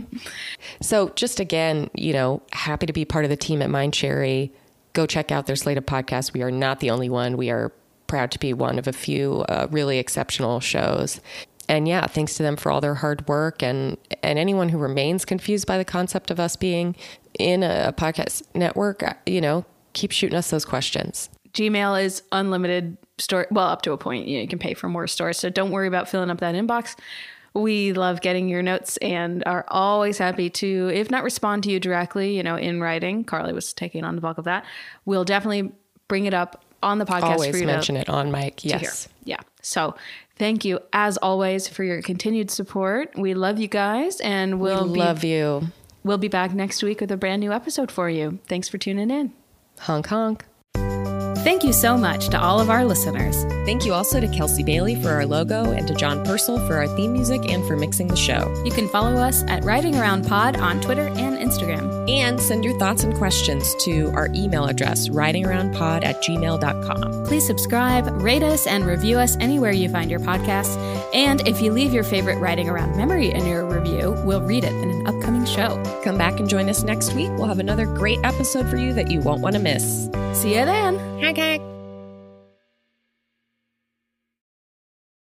so, 0.81 1.09
just 1.09 1.39
again, 1.39 1.89
you 1.93 2.13
know, 2.13 2.41
happy 2.51 2.85
to 2.85 2.93
be 2.93 3.05
part 3.05 3.25
of 3.25 3.29
the 3.29 3.37
team 3.37 3.61
at 3.61 3.69
Mind 3.69 3.93
Cherry. 3.93 4.51
Go 4.93 5.05
check 5.05 5.31
out 5.31 5.45
their 5.45 5.55
slate 5.55 5.77
of 5.77 5.85
podcasts. 5.85 6.33
We 6.33 6.41
are 6.41 6.51
not 6.51 6.79
the 6.79 6.89
only 6.89 7.09
one. 7.09 7.37
We 7.37 7.49
are 7.49 7.71
proud 8.07 8.31
to 8.31 8.39
be 8.39 8.53
one 8.53 8.79
of 8.79 8.87
a 8.87 8.93
few 8.93 9.45
uh, 9.49 9.67
really 9.69 9.99
exceptional 9.99 10.59
shows. 10.59 11.21
And 11.67 11.87
yeah, 11.87 12.07
thanks 12.07 12.35
to 12.35 12.43
them 12.43 12.57
for 12.57 12.71
all 12.71 12.81
their 12.81 12.95
hard 12.95 13.27
work 13.27 13.61
and 13.61 13.95
and 14.23 14.39
anyone 14.39 14.69
who 14.69 14.79
remains 14.79 15.23
confused 15.23 15.67
by 15.67 15.77
the 15.77 15.85
concept 15.85 16.31
of 16.31 16.39
us 16.39 16.55
being 16.55 16.95
in 17.37 17.61
a, 17.61 17.85
a 17.89 17.93
podcast 17.93 18.43
network, 18.55 19.03
uh, 19.03 19.13
you 19.27 19.39
know, 19.39 19.65
keep 19.93 20.11
shooting 20.11 20.35
us 20.35 20.49
those 20.49 20.65
questions. 20.65 21.29
Gmail 21.53 22.03
is 22.03 22.21
unlimited 22.31 22.97
store. 23.17 23.47
Well, 23.51 23.67
up 23.67 23.81
to 23.83 23.91
a 23.91 23.97
point, 23.97 24.27
you, 24.27 24.37
know, 24.37 24.41
you 24.43 24.47
can 24.47 24.59
pay 24.59 24.73
for 24.73 24.87
more 24.87 25.07
stores. 25.07 25.37
So 25.37 25.49
don't 25.49 25.71
worry 25.71 25.87
about 25.87 26.07
filling 26.09 26.29
up 26.29 26.39
that 26.39 26.55
inbox. 26.55 26.95
We 27.55 27.93
love 27.93 28.21
getting 28.21 28.47
your 28.47 28.61
notes 28.61 28.97
and 28.97 29.43
are 29.47 29.65
always 29.69 30.19
happy 30.19 30.51
to, 30.51 30.91
if 30.93 31.09
not 31.09 31.23
respond 31.23 31.63
to 31.63 31.71
you 31.71 31.79
directly, 31.79 32.37
you 32.37 32.43
know, 32.43 32.55
in 32.55 32.79
writing. 32.79 33.23
Carly 33.23 33.53
was 33.53 33.73
taking 33.73 34.03
on 34.03 34.15
the 34.15 34.21
bulk 34.21 34.37
of 34.37 34.45
that. 34.45 34.65
We'll 35.05 35.25
definitely 35.25 35.71
bring 36.07 36.25
it 36.25 36.33
up 36.33 36.63
on 36.83 36.99
the 36.99 37.05
podcast 37.05 37.21
for 37.21 37.25
Always 37.33 37.63
mention 37.63 37.95
to, 37.95 38.01
it 38.01 38.09
on 38.09 38.31
mic. 38.31 38.63
Yes. 38.63 39.09
Yeah. 39.23 39.39
So 39.61 39.95
thank 40.37 40.63
you 40.63 40.79
as 40.93 41.17
always 41.17 41.67
for 41.67 41.83
your 41.83 42.01
continued 42.03 42.51
support. 42.51 43.11
We 43.17 43.33
love 43.33 43.59
you 43.59 43.67
guys 43.67 44.21
and 44.21 44.59
we'll 44.59 44.87
We 44.87 44.93
be 44.93 44.99
love 44.99 45.23
you. 45.23 45.67
we'll 46.03 46.19
be 46.19 46.29
back 46.29 46.53
next 46.53 46.83
week 46.83 47.01
with 47.01 47.11
a 47.11 47.17
brand 47.17 47.39
new 47.41 47.51
episode 47.51 47.91
for 47.91 48.09
you. 48.09 48.39
Thanks 48.47 48.69
for 48.69 48.77
tuning 48.77 49.09
in. 49.09 49.33
Honk 49.79 50.07
honk. 50.07 50.45
Thank 51.43 51.63
you 51.63 51.71
so 51.71 51.95
much 51.95 52.27
to 52.29 52.39
all 52.39 52.59
of 52.59 52.69
our 52.69 52.83
listeners. 52.83 53.45
Thank 53.65 53.85
you 53.85 53.93
also 53.93 54.19
to 54.19 54.27
Kelsey 54.27 54.61
Bailey 54.61 54.95
for 54.95 55.09
our 55.11 55.25
logo 55.25 55.71
and 55.71 55.87
to 55.87 55.95
John 55.95 56.25
Purcell 56.25 56.59
for 56.67 56.75
our 56.75 56.87
theme 56.97 57.13
music 57.13 57.49
and 57.49 57.65
for 57.65 57.77
mixing 57.77 58.07
the 58.07 58.17
show. 58.17 58.53
You 58.65 58.71
can 58.71 58.89
follow 58.89 59.15
us 59.15 59.43
at 59.47 59.63
Riding 59.63 59.95
Around 59.95 60.27
Pod 60.27 60.57
on 60.57 60.81
Twitter 60.81 61.07
and 61.07 61.37
Instagram. 61.37 62.09
And 62.09 62.41
send 62.41 62.65
your 62.65 62.77
thoughts 62.77 63.03
and 63.03 63.15
questions 63.15 63.73
to 63.85 64.11
our 64.15 64.27
email 64.35 64.65
address, 64.65 65.07
ridingaroundpod 65.07 66.03
at 66.03 66.21
gmail.com. 66.23 67.23
Please 67.25 67.45
subscribe, 67.45 68.07
rate 68.21 68.43
us, 68.43 68.67
and 68.67 68.85
review 68.85 69.17
us 69.17 69.37
anywhere 69.37 69.71
you 69.71 69.87
find 69.87 70.11
your 70.11 70.19
podcasts. 70.19 70.75
And 71.13 71.47
if 71.47 71.61
you 71.61 71.71
leave 71.71 71.93
your 71.93 72.03
favorite 72.03 72.39
Writing 72.39 72.67
Around 72.67 72.97
memory 72.97 73.31
in 73.31 73.45
your 73.45 73.65
review, 73.65 74.15
we'll 74.25 74.41
read 74.41 74.65
it 74.65 74.73
in 74.73 74.89
an 74.89 75.07
upcoming 75.07 75.45
show. 75.45 75.81
Come 76.03 76.17
back 76.17 76.39
and 76.39 76.49
join 76.49 76.67
us 76.67 76.83
next 76.83 77.13
week. 77.13 77.29
We'll 77.37 77.47
have 77.47 77.59
another 77.59 77.85
great 77.85 78.19
episode 78.23 78.69
for 78.69 78.75
you 78.77 78.91
that 78.93 79.09
you 79.09 79.21
won't 79.21 79.41
want 79.41 79.55
to 79.55 79.61
miss. 79.61 80.09
See 80.33 80.57
you 80.57 80.65
then. 80.65 80.97
Hack. 81.37 81.78